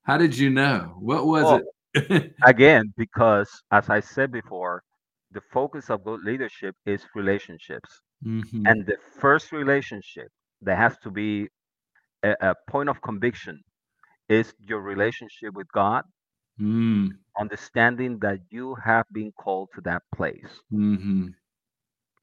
How 0.02 0.18
did 0.18 0.36
you 0.36 0.50
know? 0.50 0.96
What 0.98 1.26
was 1.26 1.44
well, 1.44 1.60
it? 1.94 2.34
again 2.44 2.92
because 2.96 3.48
as 3.70 3.88
i 3.88 4.00
said 4.00 4.32
before 4.32 4.82
the 5.30 5.40
focus 5.52 5.90
of 5.90 6.02
good 6.02 6.22
leadership 6.24 6.74
is 6.86 7.02
relationships. 7.14 8.00
Mm-hmm. 8.24 8.66
and 8.66 8.86
the 8.86 8.96
first 9.20 9.52
relationship 9.52 10.28
that 10.62 10.78
has 10.78 10.96
to 11.02 11.10
be 11.10 11.46
a, 12.24 12.50
a 12.50 12.54
point 12.68 12.88
of 12.88 13.00
conviction 13.02 13.62
is 14.28 14.54
your 14.58 14.80
relationship 14.80 15.54
with 15.54 15.70
God, 15.72 16.02
mm. 16.60 17.10
understanding 17.38 18.18
that 18.20 18.38
you 18.50 18.74
have 18.84 19.06
been 19.12 19.32
called 19.32 19.68
to 19.74 19.80
that 19.82 20.02
place. 20.14 20.60
Mm-hmm. 20.72 21.28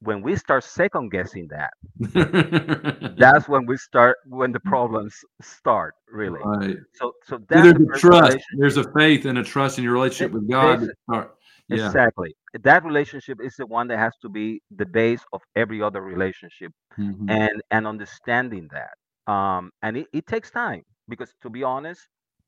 When 0.04 0.24
we 0.24 0.36
start 0.36 0.64
second 0.64 1.12
guessing 1.12 1.48
that, 1.50 1.74
that's 3.20 3.48
when 3.48 3.68
we 3.68 3.78
start 3.78 4.18
when 4.26 4.52
the 4.52 4.60
problems 4.62 5.14
start 5.44 5.94
really. 6.12 6.40
Right. 6.44 6.78
So, 6.96 7.14
so 7.24 7.40
that's 7.48 7.62
there's 7.62 7.76
a 7.76 8.00
trust. 8.00 8.38
There's 8.58 8.78
a 8.78 8.92
faith 8.94 9.26
and 9.26 9.38
a 9.38 9.44
trust 9.44 9.78
in 9.78 9.84
your 9.84 9.94
relationship 9.94 10.32
with 10.32 10.50
God. 10.50 10.88
Yeah. 11.08 11.26
Exactly. 11.70 12.36
That 12.64 12.84
relationship 12.84 13.40
is 13.42 13.56
the 13.58 13.68
one 13.68 13.88
that 13.90 14.00
has 14.00 14.14
to 14.24 14.30
be 14.30 14.62
the 14.76 14.88
base 14.88 15.22
of 15.34 15.42
every 15.56 15.84
other 15.84 16.02
relationship, 16.02 16.74
mm-hmm. 17.00 17.30
and 17.30 17.62
and 17.70 17.88
understanding 17.88 18.68
that 18.74 18.90
um, 19.32 19.72
and 19.82 19.98
it, 19.98 20.08
it 20.14 20.26
takes 20.28 20.52
time 20.52 20.84
because 21.08 21.34
to 21.42 21.50
be 21.50 21.64
honest 21.64 22.02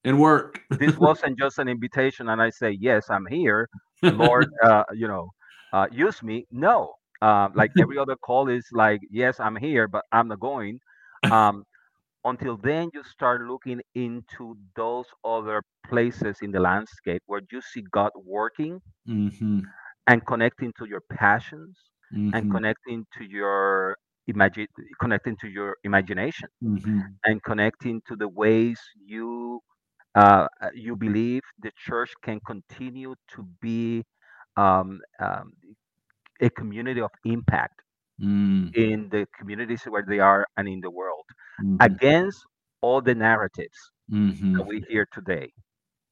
and 0.03 0.19
work 0.19 0.59
this 0.71 0.97
wasn't 1.07 1.37
just 1.37 1.59
an 1.59 1.67
invitation 1.67 2.29
and 2.29 2.41
i 2.41 2.49
say 2.49 2.71
yes 2.79 3.09
i'm 3.09 3.25
here 3.27 3.69
lord 4.03 4.49
uh, 4.63 4.83
you 4.93 5.07
know 5.07 5.29
uh, 5.71 5.87
use 5.91 6.21
me 6.21 6.45
no 6.51 6.93
uh, 7.21 7.47
like 7.55 7.71
every 7.79 7.97
other 7.97 8.15
call 8.17 8.49
is 8.49 8.65
like 8.73 9.01
yes 9.09 9.39
i'm 9.39 9.55
here 9.55 9.87
but 9.87 10.03
i'm 10.11 10.27
not 10.27 10.39
going 10.39 10.79
um, 11.31 11.63
until 12.25 12.57
then 12.57 12.89
you 12.93 13.03
start 13.03 13.41
looking 13.41 13.81
into 13.95 14.55
those 14.75 15.05
other 15.23 15.61
places 15.87 16.37
in 16.41 16.51
the 16.51 16.59
landscape 16.59 17.21
where 17.27 17.41
you 17.51 17.61
see 17.61 17.83
god 17.91 18.11
working 18.25 18.81
mm-hmm. 19.07 19.59
and 20.07 20.25
connecting 20.25 20.71
to 20.77 20.85
your 20.85 21.01
passions 21.11 21.77
mm-hmm. 22.13 22.33
and 22.35 22.51
connecting 22.51 23.05
to 23.17 23.23
your 23.23 23.97
imagine 24.27 24.67
connecting 24.99 25.35
to 25.37 25.47
your 25.47 25.77
imagination 25.83 26.47
mm-hmm. 26.63 26.99
and 27.25 27.43
connecting 27.43 28.01
to 28.07 28.15
the 28.15 28.27
ways 28.27 28.79
you 29.05 29.59
uh, 30.15 30.47
uh, 30.61 30.69
you 30.73 30.95
believe 30.95 31.41
the 31.61 31.71
church 31.77 32.11
can 32.23 32.39
continue 32.45 33.15
to 33.27 33.47
be 33.61 34.03
um, 34.57 34.99
um, 35.19 35.51
a 36.39 36.49
community 36.51 37.01
of 37.01 37.09
impact 37.25 37.81
mm. 38.21 38.73
in 38.75 39.09
the 39.09 39.25
communities 39.37 39.81
where 39.83 40.05
they 40.07 40.19
are 40.19 40.45
and 40.57 40.67
in 40.67 40.79
the 40.81 40.91
world 40.91 41.25
mm-hmm. 41.61 41.77
against 41.79 42.39
all 42.81 43.01
the 43.01 43.15
narratives 43.15 43.77
mm-hmm. 44.11 44.55
that 44.55 44.65
we 44.65 44.83
hear 44.87 45.07
today 45.11 45.51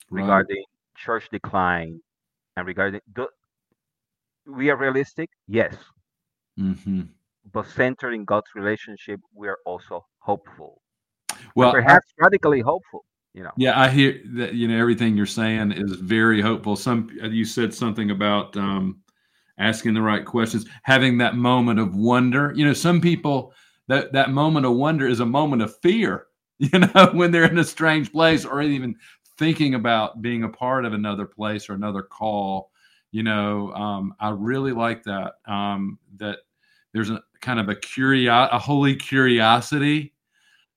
right. 0.10 0.22
regarding 0.22 0.64
church 0.98 1.28
decline 1.32 2.00
and 2.58 2.66
regarding 2.66 3.00
the, 3.14 3.28
we 4.48 4.70
are 4.70 4.78
realistic 4.78 5.30
yes 5.48 5.76
mm-hmm 6.60 7.04
but 7.52 7.68
centered 7.68 8.14
in 8.14 8.26
God's 8.26 8.48
relationship, 8.56 9.20
we 9.34 9.48
are 9.48 9.58
also 9.66 10.06
hopeful. 10.20 10.82
Well, 11.56 11.74
and 11.74 11.84
perhaps 11.84 12.08
I, 12.20 12.26
radically 12.26 12.62
hopeful. 12.62 13.06
You 13.34 13.44
know. 13.44 13.52
Yeah, 13.58 13.80
I 13.80 13.90
hear 13.90 14.20
that. 14.36 14.54
You 14.54 14.68
know, 14.68 14.78
everything 14.80 15.16
you're 15.16 15.26
saying 15.26 15.72
is 15.72 15.94
very 15.94 16.42
hopeful. 16.42 16.76
Some 16.76 17.10
you 17.24 17.46
said 17.46 17.74
something 17.74 18.12
about 18.12 18.56
um, 18.58 19.00
asking 19.58 19.94
the 19.94 20.02
right 20.02 20.26
questions, 20.26 20.66
having 20.84 21.18
that 21.20 21.36
moment 21.36 21.80
of 21.80 21.96
wonder. 21.96 22.52
You 22.56 22.66
know, 22.66 22.74
some 22.74 23.00
people 23.00 23.54
that 23.88 24.12
that 24.14 24.32
moment 24.32 24.66
of 24.66 24.74
wonder 24.74 25.08
is 25.08 25.22
a 25.22 25.26
moment 25.26 25.62
of 25.62 25.78
fear. 25.80 26.26
You 26.72 26.78
know, 26.78 27.10
when 27.14 27.32
they're 27.32 27.50
in 27.50 27.58
a 27.58 27.64
strange 27.64 28.12
place 28.12 28.46
or 28.46 28.62
even 28.62 28.96
thinking 29.42 29.74
about 29.74 30.22
being 30.22 30.44
a 30.44 30.50
part 30.50 30.86
of 30.86 30.94
another 30.94 31.26
place 31.26 31.68
or 31.68 31.74
another 31.74 32.04
call. 32.04 32.70
You 33.12 33.24
know, 33.24 33.74
um, 33.74 34.14
I 34.20 34.30
really 34.30 34.72
like 34.72 35.02
that. 35.06 35.34
Um, 35.48 35.98
that 36.18 36.38
there's 36.94 37.10
a 37.10 37.24
kind 37.42 37.60
of 37.60 37.70
a 37.70 37.76
curio- 37.76 38.50
a 38.52 38.60
holy 38.60 38.96
curiosity 38.96 40.14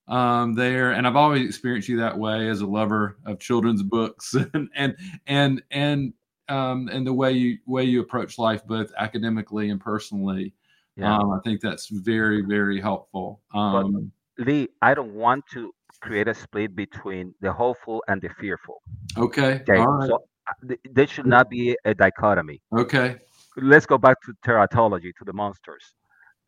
um, 0.08 0.54
there, 0.54 0.92
and 0.92 1.06
I've 1.06 1.16
always 1.16 1.46
experienced 1.46 1.88
you 1.88 1.98
that 1.98 2.16
way 2.16 2.48
as 2.48 2.60
a 2.60 2.66
lover 2.66 3.16
of 3.24 3.38
children's 3.38 3.82
books, 3.82 4.34
and 4.54 4.68
and 4.74 4.96
and 5.26 5.62
and 5.70 6.12
um, 6.48 6.88
and 6.88 7.06
the 7.06 7.12
way 7.12 7.32
you 7.32 7.58
way 7.66 7.84
you 7.84 8.00
approach 8.00 8.38
life, 8.38 8.66
both 8.66 8.92
academically 8.98 9.70
and 9.70 9.80
personally. 9.80 10.52
Yeah. 10.96 11.16
Um, 11.16 11.32
I 11.32 11.40
think 11.44 11.60
that's 11.60 11.88
very 11.88 12.42
very 12.42 12.80
helpful. 12.80 13.40
Um, 13.54 14.12
but 14.36 14.46
Lee, 14.46 14.68
I 14.82 14.94
don't 14.94 15.14
want 15.14 15.44
to 15.52 15.72
create 16.00 16.28
a 16.28 16.34
split 16.34 16.76
between 16.76 17.34
the 17.40 17.52
hopeful 17.52 18.04
and 18.08 18.20
the 18.20 18.28
fearful. 18.28 18.82
Okay. 19.16 19.54
okay. 19.54 19.78
All 19.78 19.86
right. 19.86 20.08
So 20.08 20.24
uh, 20.48 20.74
there 20.90 21.06
should 21.06 21.26
not 21.26 21.48
be 21.48 21.76
a 21.84 21.94
dichotomy. 21.94 22.60
Okay. 22.76 23.16
Let's 23.56 23.86
go 23.86 23.96
back 23.96 24.20
to 24.22 24.34
teratology, 24.44 25.14
to 25.18 25.24
the 25.24 25.32
monsters 25.32 25.94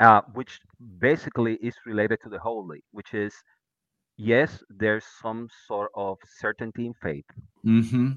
uh, 0.00 0.20
which 0.34 0.58
basically 0.98 1.54
is 1.62 1.74
related 1.86 2.18
to 2.22 2.28
the 2.28 2.38
holy, 2.38 2.82
which 2.92 3.14
is 3.14 3.34
yes, 4.16 4.62
there's 4.68 5.04
some 5.22 5.48
sort 5.66 5.90
of 5.94 6.18
certainty 6.38 6.86
in 6.86 6.94
faith, 7.02 7.24
mm-hmm. 7.64 8.12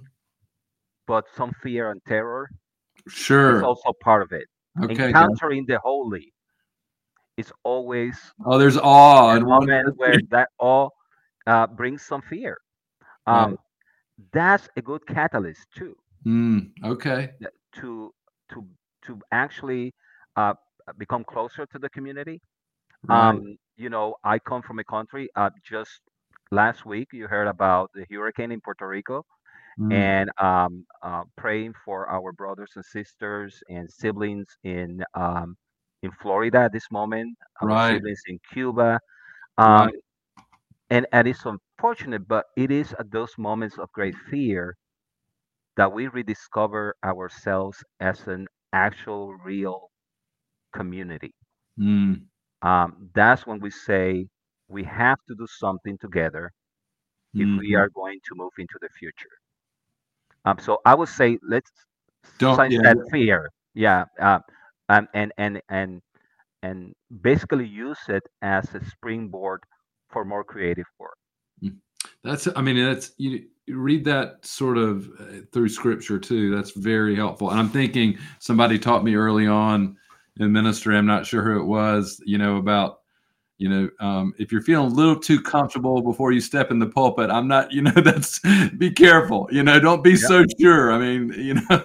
but 1.07 1.25
some 1.35 1.51
fear 1.63 1.91
and 1.91 2.01
terror. 2.05 2.49
Sure, 3.07 3.57
is 3.57 3.63
also 3.63 3.93
part 4.03 4.21
of 4.21 4.31
it. 4.31 4.45
Okay, 4.83 5.07
encountering 5.07 5.65
yeah. 5.67 5.75
the 5.75 5.79
holy 5.79 6.33
is 7.37 7.51
always 7.63 8.19
oh, 8.45 8.57
there's 8.57 8.77
awe 8.77 9.35
a 9.35 9.39
moment 9.39 9.97
where 9.97 10.15
that 10.29 10.49
awe 10.59 10.89
uh, 11.47 11.65
brings 11.67 12.05
some 12.05 12.21
fear. 12.21 12.57
Um, 13.25 13.51
right. 13.51 13.59
That's 14.33 14.67
a 14.75 14.81
good 14.81 15.05
catalyst 15.07 15.65
too. 15.75 15.95
Mm, 16.25 16.71
okay. 16.83 17.29
To 17.75 18.13
to 18.51 18.67
to 19.05 19.19
actually 19.31 19.93
uh, 20.35 20.53
become 20.97 21.23
closer 21.23 21.65
to 21.67 21.79
the 21.79 21.89
community. 21.89 22.41
Right. 23.07 23.29
Um, 23.29 23.57
you 23.77 23.89
know, 23.89 24.15
I 24.23 24.39
come 24.39 24.61
from 24.61 24.79
a 24.79 24.83
country. 24.83 25.29
Uh, 25.35 25.49
just 25.63 26.01
last 26.51 26.85
week, 26.85 27.09
you 27.13 27.27
heard 27.27 27.47
about 27.47 27.91
the 27.93 28.05
hurricane 28.11 28.51
in 28.51 28.61
Puerto 28.61 28.87
Rico, 28.87 29.25
mm. 29.79 29.93
and 29.93 30.29
um, 30.37 30.85
uh, 31.01 31.23
praying 31.37 31.73
for 31.85 32.09
our 32.09 32.31
brothers 32.33 32.71
and 32.75 32.83
sisters 32.83 33.63
and 33.69 33.89
siblings 33.89 34.47
in 34.63 35.03
um, 35.13 35.55
in 36.03 36.11
Florida 36.21 36.59
at 36.59 36.73
this 36.73 36.91
moment. 36.91 37.37
Our 37.61 37.69
right. 37.69 37.93
siblings 37.95 38.21
in 38.27 38.39
Cuba. 38.51 38.99
Um, 39.57 39.67
right. 39.67 39.93
And 40.89 41.05
and 41.13 41.27
it's 41.27 41.45
unfortunate, 41.45 42.27
but 42.27 42.45
it 42.57 42.71
is 42.71 42.93
at 42.99 43.11
those 43.11 43.37
moments 43.37 43.77
of 43.77 43.91
great 43.91 44.15
fear 44.29 44.75
that 45.77 45.93
we 45.93 46.07
rediscover 46.07 46.95
ourselves 47.05 47.81
as 48.01 48.27
an 48.27 48.47
actual, 48.73 49.33
real 49.35 49.88
community. 50.73 51.33
Mm. 51.79 52.23
Um, 52.61 53.09
that's 53.13 53.47
when 53.47 53.59
we 53.59 53.71
say 53.71 54.27
we 54.67 54.83
have 54.83 55.17
to 55.27 55.35
do 55.35 55.47
something 55.47 55.97
together 55.97 56.51
if 57.33 57.41
mm-hmm. 57.41 57.57
we 57.57 57.75
are 57.75 57.89
going 57.89 58.19
to 58.27 58.35
move 58.35 58.51
into 58.57 58.77
the 58.81 58.89
future. 58.97 59.29
Um, 60.45 60.57
so 60.59 60.81
I 60.85 60.95
would 60.95 61.09
say 61.09 61.37
let's 61.47 61.71
Don't, 62.37 62.71
yeah. 62.71 62.81
that 62.83 62.97
fear, 63.11 63.49
yeah, 63.73 64.05
uh, 64.19 64.39
um, 64.89 65.07
and 65.13 65.31
and 65.37 65.61
and 65.69 66.01
and 66.63 66.93
basically 67.21 67.65
use 67.65 67.99
it 68.07 68.23
as 68.41 68.75
a 68.75 68.83
springboard 68.85 69.63
for 70.09 70.25
more 70.25 70.43
creative 70.43 70.87
work. 70.99 71.17
Mm. 71.63 71.77
That's, 72.23 72.47
I 72.55 72.61
mean, 72.61 72.75
that's, 72.75 73.11
you, 73.17 73.45
you 73.65 73.77
read 73.77 74.03
that 74.05 74.45
sort 74.45 74.77
of 74.77 75.09
uh, 75.19 75.45
through 75.53 75.69
scripture 75.69 76.19
too. 76.19 76.53
That's 76.53 76.71
very 76.71 77.15
helpful. 77.15 77.49
And 77.51 77.59
I'm 77.59 77.69
thinking 77.69 78.17
somebody 78.39 78.77
taught 78.77 79.03
me 79.03 79.15
early 79.15 79.47
on 79.47 79.97
in 80.39 80.51
ministry, 80.51 80.97
I'm 80.97 81.05
not 81.05 81.25
sure 81.25 81.43
who 81.43 81.59
it 81.59 81.65
was, 81.65 82.21
you 82.25 82.37
know, 82.37 82.57
about 82.57 82.99
you 83.59 83.67
know 83.67 83.89
um, 83.99 84.33
if 84.39 84.51
you're 84.51 84.61
feeling 84.61 84.91
a 84.91 84.95
little 84.95 85.19
too 85.19 85.39
comfortable 85.39 86.01
before 86.01 86.31
you 86.31 86.41
step 86.41 86.71
in 86.71 86.79
the 86.79 86.87
pulpit 86.87 87.29
i'm 87.29 87.47
not 87.47 87.71
you 87.71 87.81
know 87.81 87.91
that's 88.03 88.39
be 88.77 88.89
careful 88.89 89.47
you 89.51 89.61
know 89.61 89.79
don't 89.79 90.03
be 90.03 90.11
yep. 90.11 90.19
so 90.19 90.45
sure 90.59 90.91
i 90.91 90.97
mean 90.97 91.31
you 91.37 91.53
know 91.53 91.83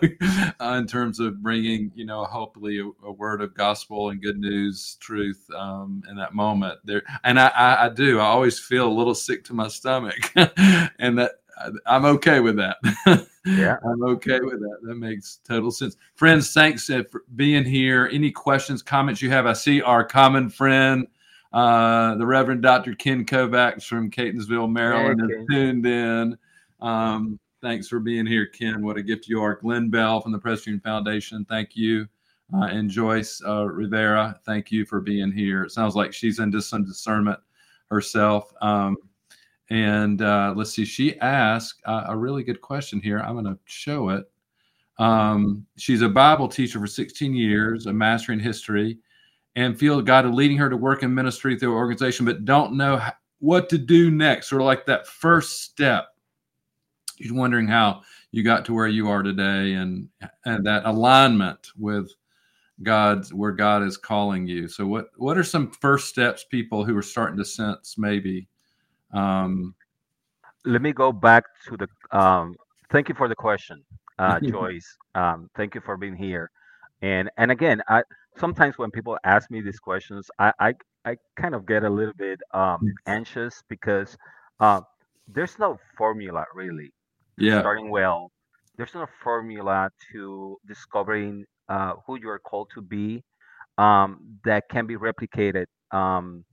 uh, 0.61 0.77
in 0.79 0.87
terms 0.87 1.21
of 1.21 1.43
bringing 1.43 1.90
you 1.95 2.07
know 2.07 2.25
hopefully 2.25 2.79
a, 2.79 3.07
a 3.07 3.12
word 3.12 3.43
of 3.43 3.53
gospel 3.55 4.11
and 4.11 4.23
good 4.23 4.38
news 4.38 4.97
truth 5.01 5.45
um, 5.55 6.03
in 6.09 6.17
that 6.17 6.33
moment 6.33 6.79
there 6.85 7.03
and 7.25 7.38
I, 7.38 7.49
I, 7.49 7.87
I 7.87 7.88
do 7.90 8.21
i 8.21 8.25
always 8.25 8.59
feel 8.59 8.88
a 8.88 8.95
little 8.95 9.14
sick 9.14 9.45
to 9.47 9.53
my 9.53 9.69
stomach 9.69 10.33
and 10.37 11.19
that 11.19 11.33
i'm 11.87 12.05
okay 12.05 12.40
with 12.40 12.57
that 12.57 12.77
yeah 13.47 13.77
i'm 13.85 14.03
okay 14.03 14.40
with 14.40 14.61
that 14.61 14.79
that 14.83 14.97
makes 14.97 15.40
total 15.45 15.71
sense 15.71 15.97
friends 16.14 16.53
thanks 16.53 16.88
uh, 16.90 17.03
for 17.11 17.23
being 17.37 17.64
here 17.64 18.09
any 18.12 18.31
questions 18.31 18.83
comments 18.83 19.23
you 19.23 19.31
have 19.31 19.47
i 19.47 19.53
see 19.53 19.83
our 19.83 20.05
common 20.05 20.49
friend 20.49 21.07
uh, 21.55 22.17
the 22.17 22.27
Reverend 22.27 22.62
Dr. 22.62 22.97
Ken 22.97 23.25
Kovacs 23.25 23.85
from 23.85 24.11
Catonsville, 24.11 24.71
Maryland, 24.71 25.23
hey, 25.25 25.37
is 25.37 25.47
tuned 25.49 25.87
in. 25.87 26.37
Um, 26.81 27.38
thanks 27.62 27.87
for 27.87 28.01
being 28.01 28.27
here, 28.27 28.47
Ken. 28.47 28.85
What 28.85 28.97
a 28.97 29.03
gift 29.05 29.29
you 29.29 29.40
are. 29.40 29.55
Glenn 29.55 29.88
Bell 29.88 30.21
from 30.21 30.33
the 30.33 30.38
Presbyterian 30.38 30.81
Foundation, 30.81 31.47
thank 31.49 31.77
you. 31.77 32.09
Uh, 32.53 32.64
and 32.64 32.90
Joyce 32.90 33.40
uh, 33.47 33.67
Rivera, 33.67 34.38
thank 34.45 34.73
you 34.73 34.85
for 34.85 35.01
being 35.01 35.31
here. 35.31 35.62
It 35.62 35.71
sounds 35.71 35.95
like 35.95 36.12
she's 36.12 36.40
into 36.40 36.61
some 36.61 36.85
discernment 36.85 37.38
herself. 37.88 38.53
Um, 38.61 38.97
and 39.70 40.20
uh, 40.22 40.55
let's 40.57 40.72
see, 40.72 40.85
she 40.85 41.18
asked 41.20 41.81
a 41.87 42.16
really 42.16 42.42
good 42.42 42.61
question 42.61 43.00
here. 43.00 43.18
I'm 43.20 43.35
going 43.35 43.44
to 43.46 43.59
show 43.64 44.11
it. 44.11 44.31
Um, 44.98 45.66
she's 45.77 46.03
a 46.03 46.09
Bible 46.09 46.48
teacher 46.48 46.79
for 46.79 46.87
16 46.87 47.35
years, 47.35 47.87
a 47.87 47.92
master 47.92 48.33
in 48.33 48.38
history 48.38 48.98
and 49.57 49.79
feel 49.79 50.03
God 50.03 50.27
is 50.27 50.33
leading 50.33 50.57
her 50.59 50.68
to 50.68 50.77
work 50.77 51.03
in 51.03 51.14
ministry 51.14 51.59
through 51.59 51.74
organization, 51.74 52.27
but 52.27 52.44
don't 52.44 52.77
know 52.77 53.00
what 53.38 53.68
to 53.68 53.79
do 53.79 54.11
next, 54.11 54.48
sort 54.48 54.62
of 54.62 54.66
like 54.66 54.87
that 54.87 55.07
first 55.07 55.62
step. 55.62 56.09
She's 57.20 57.33
wondering 57.33 57.68
how 57.68 58.03
you 58.33 58.42
got 58.42 58.64
to 58.64 58.74
where 58.74 58.88
you 58.88 59.09
are 59.09 59.22
today 59.22 59.74
and 59.74 60.09
and 60.44 60.66
that 60.66 60.85
alignment 60.85 61.68
with 61.79 62.11
God's 62.83 63.33
where 63.33 63.53
God 63.53 63.85
is 63.85 63.96
calling 63.96 64.46
you. 64.48 64.66
So 64.66 64.87
what 64.87 65.07
what 65.16 65.38
are 65.38 65.44
some 65.44 65.70
first 65.70 66.09
steps 66.09 66.44
people 66.50 66.85
who 66.85 66.96
are 66.96 67.03
starting 67.03 67.38
to 67.38 67.44
sense 67.44 67.96
maybe? 67.96 68.48
Um, 69.12 69.75
Let 70.64 70.83
me 70.83 70.93
go 70.93 71.12
back 71.12 71.45
to 71.69 71.77
the 71.77 71.88
um, 72.17 72.55
thank 72.90 73.09
you 73.09 73.14
for 73.14 73.29
the 73.29 73.35
question, 73.35 73.83
uh, 74.19 74.40
Joyce. 74.51 74.97
Um, 75.14 75.49
thank 75.57 75.75
you 75.75 75.81
for 75.81 75.97
being 75.97 76.17
here. 76.17 76.51
And 77.03 77.31
and 77.37 77.51
again, 77.51 77.83
I 77.88 78.03
sometimes 78.37 78.79
when 78.79 78.90
people 78.90 79.19
ask 79.25 79.51
me 79.51 79.61
these 79.61 79.79
questions, 79.79 80.31
I 80.38 80.53
I, 80.61 80.75
I 81.05 81.17
kind 81.37 81.55
of 81.55 81.67
get 81.67 81.85
a 81.85 81.90
little 81.90 82.14
bit 82.17 82.40
um, 82.53 82.95
anxious 83.07 83.62
because 83.69 84.17
uh, 84.61 84.81
there's 85.29 85.59
no 85.59 85.79
formula 85.97 86.45
really. 86.55 86.93
Yeah. 87.37 87.61
Starting 87.61 87.90
well, 87.90 88.31
there's 88.77 88.95
no 88.95 89.07
formula 89.23 89.90
to 90.12 90.57
discovering 90.67 91.45
uh, 91.69 91.95
who 92.07 92.17
you 92.19 92.29
are 92.29 92.38
called 92.38 92.69
to 92.75 92.81
be 92.83 93.23
um, 93.79 94.38
that 94.45 94.64
can 94.71 94.87
be 94.87 94.97
replicated. 94.97 95.67
Um, 95.90 96.45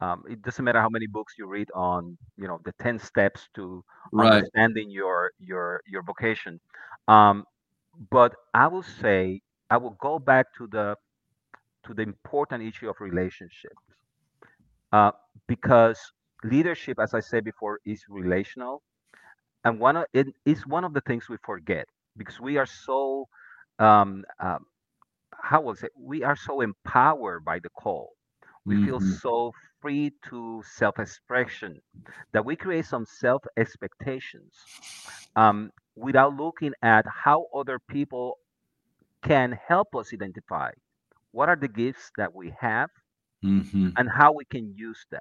um, 0.00 0.22
it 0.28 0.42
doesn't 0.42 0.64
matter 0.64 0.80
how 0.80 0.88
many 0.88 1.06
books 1.06 1.34
you 1.38 1.46
read 1.46 1.68
on, 1.74 2.16
you 2.36 2.46
know, 2.46 2.58
the 2.64 2.72
ten 2.80 2.98
steps 2.98 3.48
to 3.54 3.84
right. 4.12 4.44
understanding 4.44 4.90
your 4.90 5.30
your 5.38 5.80
your 5.86 6.02
vocation. 6.02 6.60
Um, 7.08 7.44
but 8.10 8.34
I 8.54 8.66
will 8.68 8.82
say 8.82 9.40
I 9.70 9.76
will 9.78 9.96
go 10.00 10.18
back 10.18 10.46
to 10.58 10.66
the 10.66 10.96
to 11.84 11.94
the 11.94 12.02
important 12.02 12.62
issue 12.62 12.88
of 12.88 12.96
relationships 13.00 13.82
uh, 14.92 15.10
because 15.46 15.98
leadership, 16.44 16.98
as 17.00 17.14
I 17.14 17.20
said 17.20 17.44
before, 17.44 17.80
is 17.84 18.04
relational, 18.08 18.82
and 19.64 19.78
one 19.80 19.96
of 19.96 20.06
it 20.12 20.28
is 20.44 20.66
one 20.66 20.84
of 20.84 20.92
the 20.94 21.00
things 21.00 21.28
we 21.28 21.36
forget 21.44 21.86
because 22.16 22.40
we 22.40 22.56
are 22.56 22.66
so 22.66 23.26
um, 23.78 24.24
um, 24.40 24.66
how 25.42 25.60
was 25.60 25.82
it? 25.82 25.92
We 25.98 26.22
are 26.22 26.36
so 26.36 26.60
empowered 26.60 27.44
by 27.44 27.58
the 27.60 27.70
call. 27.70 28.12
We 28.66 28.74
mm-hmm. 28.74 28.86
feel 28.86 29.00
so 29.00 29.52
free 29.80 30.12
to 30.28 30.62
self-expression 30.74 31.80
that 32.32 32.44
we 32.44 32.56
create 32.56 32.84
some 32.84 33.06
self-expectations 33.06 34.52
um, 35.36 35.70
without 35.94 36.36
looking 36.36 36.72
at 36.82 37.06
how 37.06 37.46
other 37.54 37.78
people 37.78 38.38
can 39.22 39.58
help 39.66 39.94
us 39.94 40.12
identify 40.12 40.70
what 41.32 41.48
are 41.48 41.56
the 41.56 41.68
gifts 41.68 42.10
that 42.16 42.34
we 42.34 42.52
have 42.60 42.90
mm-hmm. 43.44 43.90
and 43.96 44.08
how 44.10 44.32
we 44.32 44.44
can 44.44 44.74
use 44.76 45.06
them. 45.10 45.20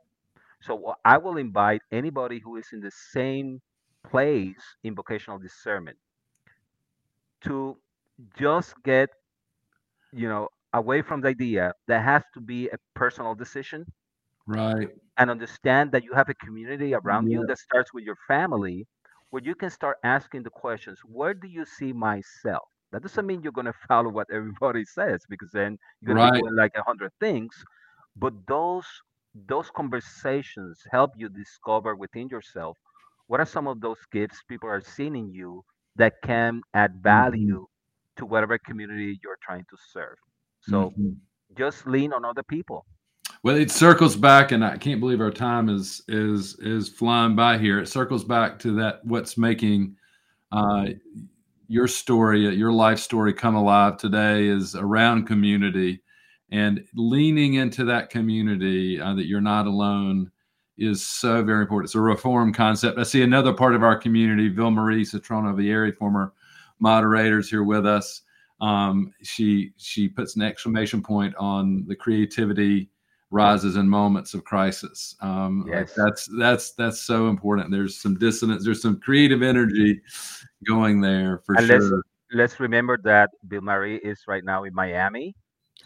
So 0.61 0.95
I 1.05 1.17
will 1.17 1.37
invite 1.37 1.81
anybody 1.91 2.39
who 2.39 2.55
is 2.55 2.67
in 2.73 2.79
the 2.81 2.91
same 2.91 3.61
place 4.09 4.63
in 4.83 4.95
vocational 4.95 5.37
discernment 5.37 5.97
to 7.41 7.77
just 8.39 8.73
get, 8.83 9.09
you 10.13 10.27
know, 10.29 10.49
away 10.75 11.01
from 11.01 11.21
the 11.21 11.29
idea 11.29 11.73
that 11.87 12.03
has 12.03 12.23
to 12.33 12.39
be 12.41 12.67
a 12.69 12.77
personal 12.93 13.33
decision. 13.33 13.85
Right. 14.45 14.89
And 15.17 15.31
understand 15.31 15.91
that 15.93 16.03
you 16.03 16.13
have 16.13 16.29
a 16.29 16.35
community 16.35 16.93
around 16.93 17.27
yeah. 17.27 17.39
you 17.39 17.47
that 17.47 17.57
starts 17.57 17.93
with 17.93 18.03
your 18.03 18.17
family 18.27 18.85
where 19.31 19.41
you 19.41 19.55
can 19.55 19.69
start 19.69 19.97
asking 20.03 20.43
the 20.43 20.49
questions 20.49 20.99
where 21.05 21.33
do 21.33 21.47
you 21.47 21.65
see 21.65 21.93
myself? 21.93 22.67
That 22.91 23.01
doesn't 23.01 23.25
mean 23.25 23.41
you're 23.41 23.51
going 23.51 23.65
to 23.73 23.79
follow 23.87 24.09
what 24.09 24.27
everybody 24.31 24.85
says 24.85 25.21
because 25.29 25.51
then 25.51 25.77
you're 26.01 26.15
going 26.15 26.29
right. 26.29 26.33
to 26.35 26.41
doing 26.41 26.55
like 26.55 26.73
a 26.75 26.83
hundred 26.83 27.11
things. 27.19 27.55
But 28.15 28.33
those 28.47 28.85
those 29.47 29.69
conversations 29.71 30.81
help 30.91 31.11
you 31.17 31.27
discover 31.27 31.95
within 31.95 32.29
yourself 32.29 32.77
what 33.27 33.41
are 33.41 33.45
some 33.45 33.67
of 33.67 33.81
those 33.81 33.97
gifts 34.13 34.43
people 34.47 34.69
are 34.69 34.81
seeing 34.81 35.15
in 35.15 35.33
you 35.33 35.63
that 35.95 36.13
can 36.23 36.61
add 36.73 36.91
mm-hmm. 36.91 37.01
value 37.01 37.61
mm-hmm. 37.61 38.17
to 38.17 38.25
whatever 38.25 38.57
community 38.57 39.19
you're 39.23 39.39
trying 39.41 39.65
to 39.69 39.77
serve. 39.91 40.17
So 40.67 40.91
mm-hmm. 40.91 41.11
just 41.57 41.87
lean 41.87 42.13
on 42.13 42.25
other 42.25 42.43
people. 42.43 42.85
Well, 43.43 43.55
it 43.55 43.69
circles 43.69 44.15
back, 44.15 44.51
and 44.51 44.65
I 44.65 44.77
can't 44.77 44.99
believe 44.99 45.21
our 45.21 45.31
time 45.31 45.69
is 45.69 46.01
is 46.07 46.57
is 46.59 46.89
flying 46.89 47.35
by 47.35 47.57
here. 47.57 47.79
It 47.79 47.87
circles 47.87 48.23
back 48.23 48.57
to 48.59 48.75
that 48.77 49.05
what's 49.05 49.37
making 49.37 49.95
uh, 50.51 50.85
your 51.67 51.87
story, 51.87 52.47
your 52.55 52.71
life 52.71 52.99
story 52.99 53.33
come 53.33 53.55
alive 53.55 53.97
today 53.97 54.47
is 54.47 54.75
around 54.75 55.25
community 55.25 56.01
and 56.51 56.85
leaning 56.93 57.55
into 57.55 57.85
that 57.85 58.09
community 58.09 58.99
uh, 58.99 59.13
that 59.13 59.25
you're 59.25 59.41
not 59.41 59.67
alone 59.67 60.31
is 60.77 61.05
so 61.05 61.43
very 61.43 61.61
important. 61.61 61.87
It's 61.87 61.95
a 61.95 62.01
reform 62.01 62.53
concept. 62.53 62.99
I 62.99 63.03
see 63.03 63.23
another 63.23 63.53
part 63.53 63.75
of 63.75 63.83
our 63.83 63.97
community, 63.97 64.49
Vilmarie 64.53 65.01
Cintrón-Olivieri, 65.01 65.95
former 65.97 66.33
moderators 66.79 67.49
here 67.49 67.63
with 67.63 67.85
us. 67.85 68.21
Um, 68.61 69.13
she 69.21 69.71
she 69.77 70.07
puts 70.07 70.35
an 70.35 70.41
exclamation 70.41 71.01
point 71.01 71.35
on 71.35 71.85
the 71.87 71.95
creativity 71.95 72.89
rises 73.31 73.75
in 73.75 73.87
moments 73.87 74.33
of 74.33 74.43
crisis. 74.43 75.15
Um, 75.21 75.65
yes. 75.67 75.93
that's 75.93 76.29
that's 76.39 76.71
that's 76.71 77.01
so 77.01 77.27
important. 77.27 77.71
There's 77.71 77.99
some 77.99 78.17
dissonance. 78.17 78.63
There's 78.63 78.81
some 78.81 78.99
creative 78.99 79.41
energy 79.41 80.01
going 80.65 81.01
there 81.01 81.41
for 81.45 81.55
and 81.55 81.67
sure. 81.67 81.79
Let's, 81.79 82.03
let's 82.33 82.59
remember 82.59 82.97
that 83.03 83.31
Vilmarie 83.47 83.99
is 84.03 84.21
right 84.27 84.43
now 84.43 84.63
in 84.63 84.73
Miami. 84.73 85.35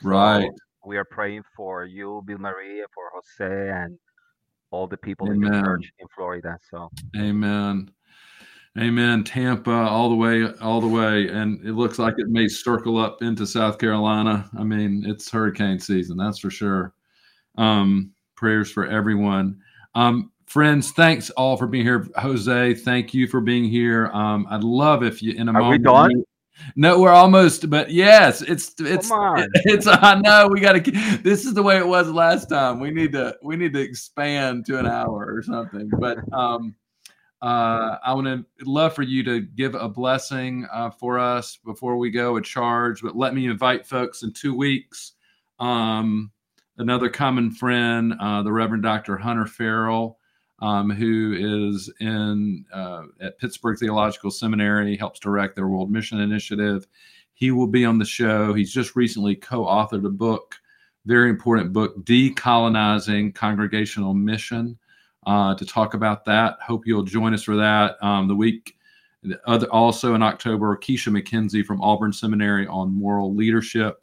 So 0.01 0.09
right. 0.09 0.49
We 0.85 0.97
are 0.97 1.05
praying 1.05 1.43
for 1.55 1.85
you, 1.85 2.23
Vilmarie, 2.25 2.83
for 2.93 3.11
Jose, 3.13 3.69
and 3.69 3.97
all 4.71 4.87
the 4.87 4.97
people 4.97 5.27
Amen. 5.27 5.43
in 5.43 5.51
the 5.51 5.61
church 5.61 5.91
in 5.99 6.07
Florida. 6.15 6.57
So. 6.69 6.89
Amen. 7.17 7.91
Amen. 8.77 9.23
Tampa, 9.23 9.71
all 9.71 10.09
the 10.09 10.15
way, 10.15 10.45
all 10.61 10.79
the 10.79 10.87
way, 10.87 11.27
and 11.27 11.59
it 11.65 11.73
looks 11.73 11.97
like 11.97 12.13
it 12.17 12.29
may 12.29 12.47
circle 12.47 12.97
up 12.97 13.21
into 13.21 13.45
South 13.45 13.79
Carolina. 13.79 14.49
I 14.57 14.63
mean, 14.63 15.03
it's 15.07 15.29
hurricane 15.29 15.79
season, 15.79 16.17
that's 16.17 16.39
for 16.39 16.51
sure. 16.51 16.93
Um, 17.57 18.11
prayers 18.35 18.71
for 18.71 18.85
everyone. 18.85 19.59
Um, 19.95 20.31
friends, 20.45 20.91
thanks 20.91 21.29
all 21.31 21.57
for 21.57 21.67
being 21.67 21.83
here. 21.83 22.07
Jose, 22.17 22.75
thank 22.75 23.13
you 23.13 23.27
for 23.27 23.41
being 23.41 23.65
here. 23.65 24.07
Um, 24.07 24.47
I'd 24.49 24.63
love 24.63 25.03
if 25.03 25.21
you 25.21 25.33
in 25.33 25.49
a 25.49 25.51
Are 25.51 25.61
moment. 25.61 25.81
we 25.81 25.83
done? 25.83 26.23
No, 26.75 26.99
we're 26.99 27.11
almost, 27.11 27.69
but 27.69 27.89
yes, 27.89 28.41
it's 28.41 28.75
it's 28.79 29.09
it's. 29.65 29.87
I 29.87 30.19
know 30.19 30.49
we 30.51 30.59
got 30.59 30.73
to. 30.73 30.91
This 31.23 31.45
is 31.45 31.53
the 31.53 31.63
way 31.63 31.77
it 31.77 31.87
was 31.87 32.09
last 32.09 32.49
time. 32.49 32.79
We 32.79 32.91
need 32.91 33.13
to 33.13 33.35
we 33.41 33.55
need 33.55 33.73
to 33.73 33.81
expand 33.81 34.65
to 34.67 34.77
an 34.77 34.85
hour 34.85 35.33
or 35.33 35.41
something. 35.41 35.89
But 35.99 36.17
um, 36.33 36.75
uh, 37.41 37.97
I 38.03 38.13
want 38.13 38.27
to 38.27 38.45
love 38.65 38.93
for 38.93 39.03
you 39.03 39.23
to 39.23 39.41
give 39.41 39.75
a 39.75 39.87
blessing 39.87 40.67
uh, 40.71 40.89
for 40.89 41.19
us 41.19 41.57
before 41.63 41.97
we 41.97 42.11
go 42.11 42.37
a 42.37 42.41
charge. 42.41 43.01
But 43.01 43.15
let 43.15 43.33
me 43.33 43.47
invite 43.47 43.85
folks 43.85 44.23
in 44.23 44.33
two 44.33 44.55
weeks. 44.55 45.13
Um, 45.59 46.31
another 46.77 47.09
common 47.09 47.51
friend, 47.51 48.13
uh, 48.19 48.43
the 48.43 48.51
Reverend 48.51 48.83
Dr. 48.83 49.17
Hunter 49.17 49.45
Farrell 49.45 50.19
um, 50.61 50.89
who 50.89 51.71
is 51.73 51.91
in 51.99 52.65
uh, 52.73 53.03
at 53.21 53.39
Pittsburgh 53.39 53.77
Theological 53.77 54.31
Seminary, 54.31 54.97
helps 54.97 55.19
direct 55.19 55.55
their 55.55 55.67
World 55.67 55.91
Mission 55.91 56.19
Initiative. 56.19 56.87
He 57.33 57.51
will 57.51 57.67
be 57.67 57.85
on 57.85 57.97
the 57.97 58.05
show. 58.05 58.53
He's 58.53 58.73
just 58.73 58.95
recently 58.95 59.35
co-authored 59.35 60.05
a 60.05 60.09
book, 60.09 60.55
very 61.05 61.29
important 61.29 61.71
book, 61.71 62.03
Decolonizing 62.03 63.33
Congregational 63.33 64.13
Mission, 64.13 64.77
uh, 65.25 65.55
to 65.55 65.65
talk 65.65 65.93
about 65.93 66.25
that. 66.25 66.57
Hope 66.61 66.85
you'll 66.85 67.03
join 67.03 67.33
us 67.33 67.43
for 67.43 67.55
that 67.55 68.01
um, 68.03 68.27
the 68.27 68.35
week. 68.35 68.75
The 69.23 69.39
other, 69.45 69.67
also 69.67 70.15
in 70.15 70.23
October, 70.23 70.77
Keisha 70.77 71.11
McKenzie 71.11 71.65
from 71.65 71.81
Auburn 71.81 72.13
Seminary 72.13 72.65
on 72.67 72.93
moral 72.93 73.35
leadership. 73.35 74.01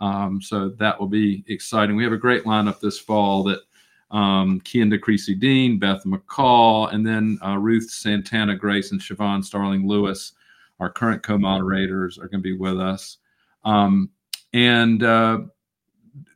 Um, 0.00 0.40
so 0.40 0.70
that 0.70 0.98
will 0.98 1.06
be 1.06 1.44
exciting. 1.48 1.96
We 1.96 2.04
have 2.04 2.12
a 2.12 2.18
great 2.18 2.44
lineup 2.44 2.80
this 2.80 2.98
fall 2.98 3.42
that 3.44 3.60
um, 4.10 4.60
Kenda 4.62 5.00
Creasy 5.00 5.34
Dean, 5.34 5.78
Beth 5.78 6.04
McCall, 6.04 6.92
and 6.92 7.06
then 7.06 7.38
uh, 7.44 7.56
Ruth 7.56 7.90
Santana 7.90 8.56
Grace 8.56 8.92
and 8.92 9.00
Shavon 9.00 9.44
Starling 9.44 9.86
Louis, 9.86 10.32
our 10.78 10.90
current 10.90 11.22
co 11.22 11.38
moderators, 11.38 12.18
are 12.18 12.28
going 12.28 12.42
to 12.42 12.48
be 12.48 12.56
with 12.56 12.80
us. 12.80 13.18
Um, 13.64 14.10
and, 14.52 15.02
uh, 15.02 15.40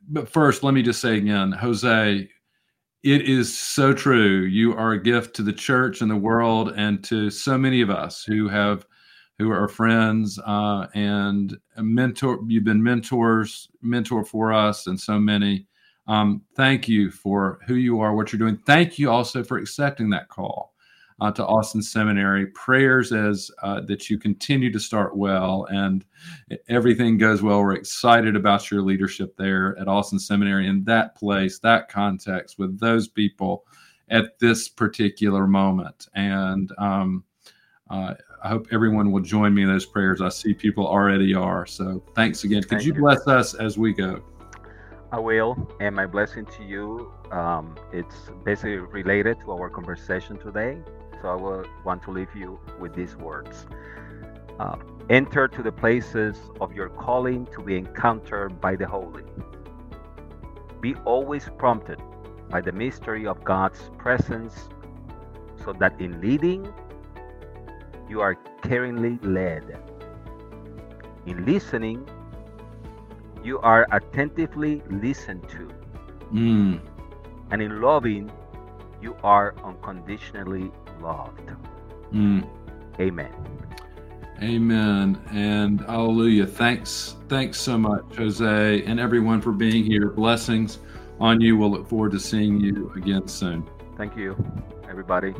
but 0.07 0.29
first, 0.29 0.63
let 0.63 0.73
me 0.73 0.83
just 0.83 1.01
say 1.01 1.17
again, 1.17 1.51
Jose, 1.51 2.29
it 3.05 3.29
is 3.29 3.55
so 3.55 3.93
true. 3.93 4.41
You 4.45 4.73
are 4.73 4.93
a 4.93 5.01
gift 5.01 5.35
to 5.35 5.43
the 5.43 5.53
church 5.53 6.01
and 6.01 6.09
the 6.09 6.15
world 6.15 6.73
and 6.75 7.03
to 7.03 7.29
so 7.29 7.55
many 7.55 7.81
of 7.81 7.91
us 7.91 8.23
who 8.23 8.49
have 8.49 8.87
who 9.37 9.51
are 9.51 9.67
friends 9.67 10.39
uh, 10.39 10.87
and 10.95 11.55
mentor. 11.77 12.39
You've 12.47 12.63
been 12.63 12.81
mentors, 12.81 13.69
mentor 13.83 14.25
for 14.25 14.51
us, 14.51 14.87
and 14.87 14.99
so 14.99 15.19
many. 15.19 15.67
Um, 16.07 16.41
thank 16.55 16.87
you 16.87 17.11
for 17.11 17.59
who 17.67 17.75
you 17.75 17.99
are, 17.99 18.15
what 18.15 18.33
you're 18.33 18.39
doing. 18.39 18.57
Thank 18.65 18.97
you 18.97 19.11
also 19.11 19.43
for 19.43 19.57
accepting 19.57 20.09
that 20.09 20.29
call 20.29 20.73
uh, 21.21 21.31
to 21.31 21.45
Austin 21.45 21.81
Seminary. 21.81 22.47
Prayers 22.47 23.11
as 23.11 23.49
uh, 23.63 23.81
that 23.81 24.09
you 24.09 24.17
continue 24.17 24.71
to 24.71 24.79
start 24.79 25.15
well 25.15 25.67
and 25.69 26.05
everything 26.67 27.17
goes 27.17 27.41
well. 27.41 27.61
We're 27.61 27.73
excited 27.73 28.35
about 28.35 28.69
your 28.69 28.81
leadership 28.81 29.35
there 29.37 29.77
at 29.79 29.87
Austin 29.87 30.19
Seminary 30.19 30.67
in 30.67 30.83
that 30.85 31.15
place, 31.15 31.59
that 31.59 31.89
context, 31.89 32.59
with 32.59 32.79
those 32.79 33.07
people 33.07 33.65
at 34.09 34.37
this 34.39 34.69
particular 34.69 35.47
moment. 35.47 36.07
And 36.15 36.71
um, 36.77 37.23
uh, 37.89 38.13
I 38.43 38.49
hope 38.49 38.67
everyone 38.71 39.11
will 39.11 39.21
join 39.21 39.53
me 39.53 39.63
in 39.63 39.67
those 39.67 39.85
prayers. 39.85 40.21
I 40.21 40.29
see 40.29 40.53
people 40.53 40.85
already 40.85 41.33
are. 41.33 41.65
So 41.65 42.03
thanks 42.15 42.43
again. 42.43 42.61
Could 42.61 42.69
Thank 42.69 42.83
you, 42.83 42.93
you 42.93 42.99
bless 42.99 43.27
us 43.27 43.53
as 43.53 43.77
we 43.77 43.93
go? 43.93 44.23
I 45.11 45.19
will. 45.19 45.55
And 45.79 45.95
my 45.95 46.05
blessing 46.05 46.45
to 46.45 46.63
you, 46.63 47.11
um, 47.31 47.75
it's 47.93 48.29
basically 48.43 48.77
related 48.77 49.39
to 49.41 49.51
our 49.51 49.69
conversation 49.69 50.37
today. 50.37 50.77
So 51.25 51.31
I 51.31 51.35
will 51.35 51.65
want 51.83 52.03
to 52.03 52.11
leave 52.11 52.35
you 52.35 52.59
with 52.79 52.93
these 52.93 53.15
words. 53.15 53.65
Uh, 54.59 54.75
enter 55.09 55.47
to 55.47 55.63
the 55.63 55.71
places 55.71 56.37
of 56.61 56.71
your 56.71 56.89
calling 56.89 57.47
to 57.47 57.63
be 57.63 57.75
encountered 57.77 58.61
by 58.61 58.75
the 58.75 58.85
holy. 58.85 59.23
Be 60.81 60.93
always 61.03 61.49
prompted 61.57 61.99
by 62.51 62.61
the 62.61 62.71
mystery 62.71 63.25
of 63.25 63.43
God's 63.43 63.89
presence 63.97 64.69
so 65.63 65.73
that 65.79 65.99
in 65.99 66.21
leading, 66.21 66.71
you 68.07 68.21
are 68.21 68.35
caringly 68.61 69.17
led. 69.25 69.79
In 71.25 71.43
listening, 71.43 72.07
you 73.43 73.57
are 73.61 73.87
attentively 73.91 74.83
listened 74.91 75.49
to. 75.49 75.71
Mm. 76.31 76.81
And 77.49 77.63
in 77.63 77.81
loving, 77.81 78.31
you 79.01 79.17
are 79.23 79.55
unconditionally 79.63 80.71
loved. 81.05 81.51
Mm. 82.11 82.47
Amen. 82.99 83.33
Amen 84.41 85.21
and 85.31 85.81
hallelujah. 85.81 86.45
Thanks, 86.45 87.15
thanks 87.29 87.59
so 87.59 87.77
much, 87.77 88.03
Jose, 88.17 88.83
and 88.83 88.99
everyone 88.99 89.39
for 89.39 89.51
being 89.51 89.85
here. 89.85 90.09
Blessings 90.09 90.79
on 91.19 91.39
you. 91.39 91.55
We'll 91.55 91.71
look 91.71 91.87
forward 91.87 92.11
to 92.11 92.19
seeing 92.19 92.59
you 92.59 92.91
again 92.95 93.27
soon. 93.27 93.65
Thank 93.97 94.17
you, 94.17 94.35
everybody. 94.89 95.33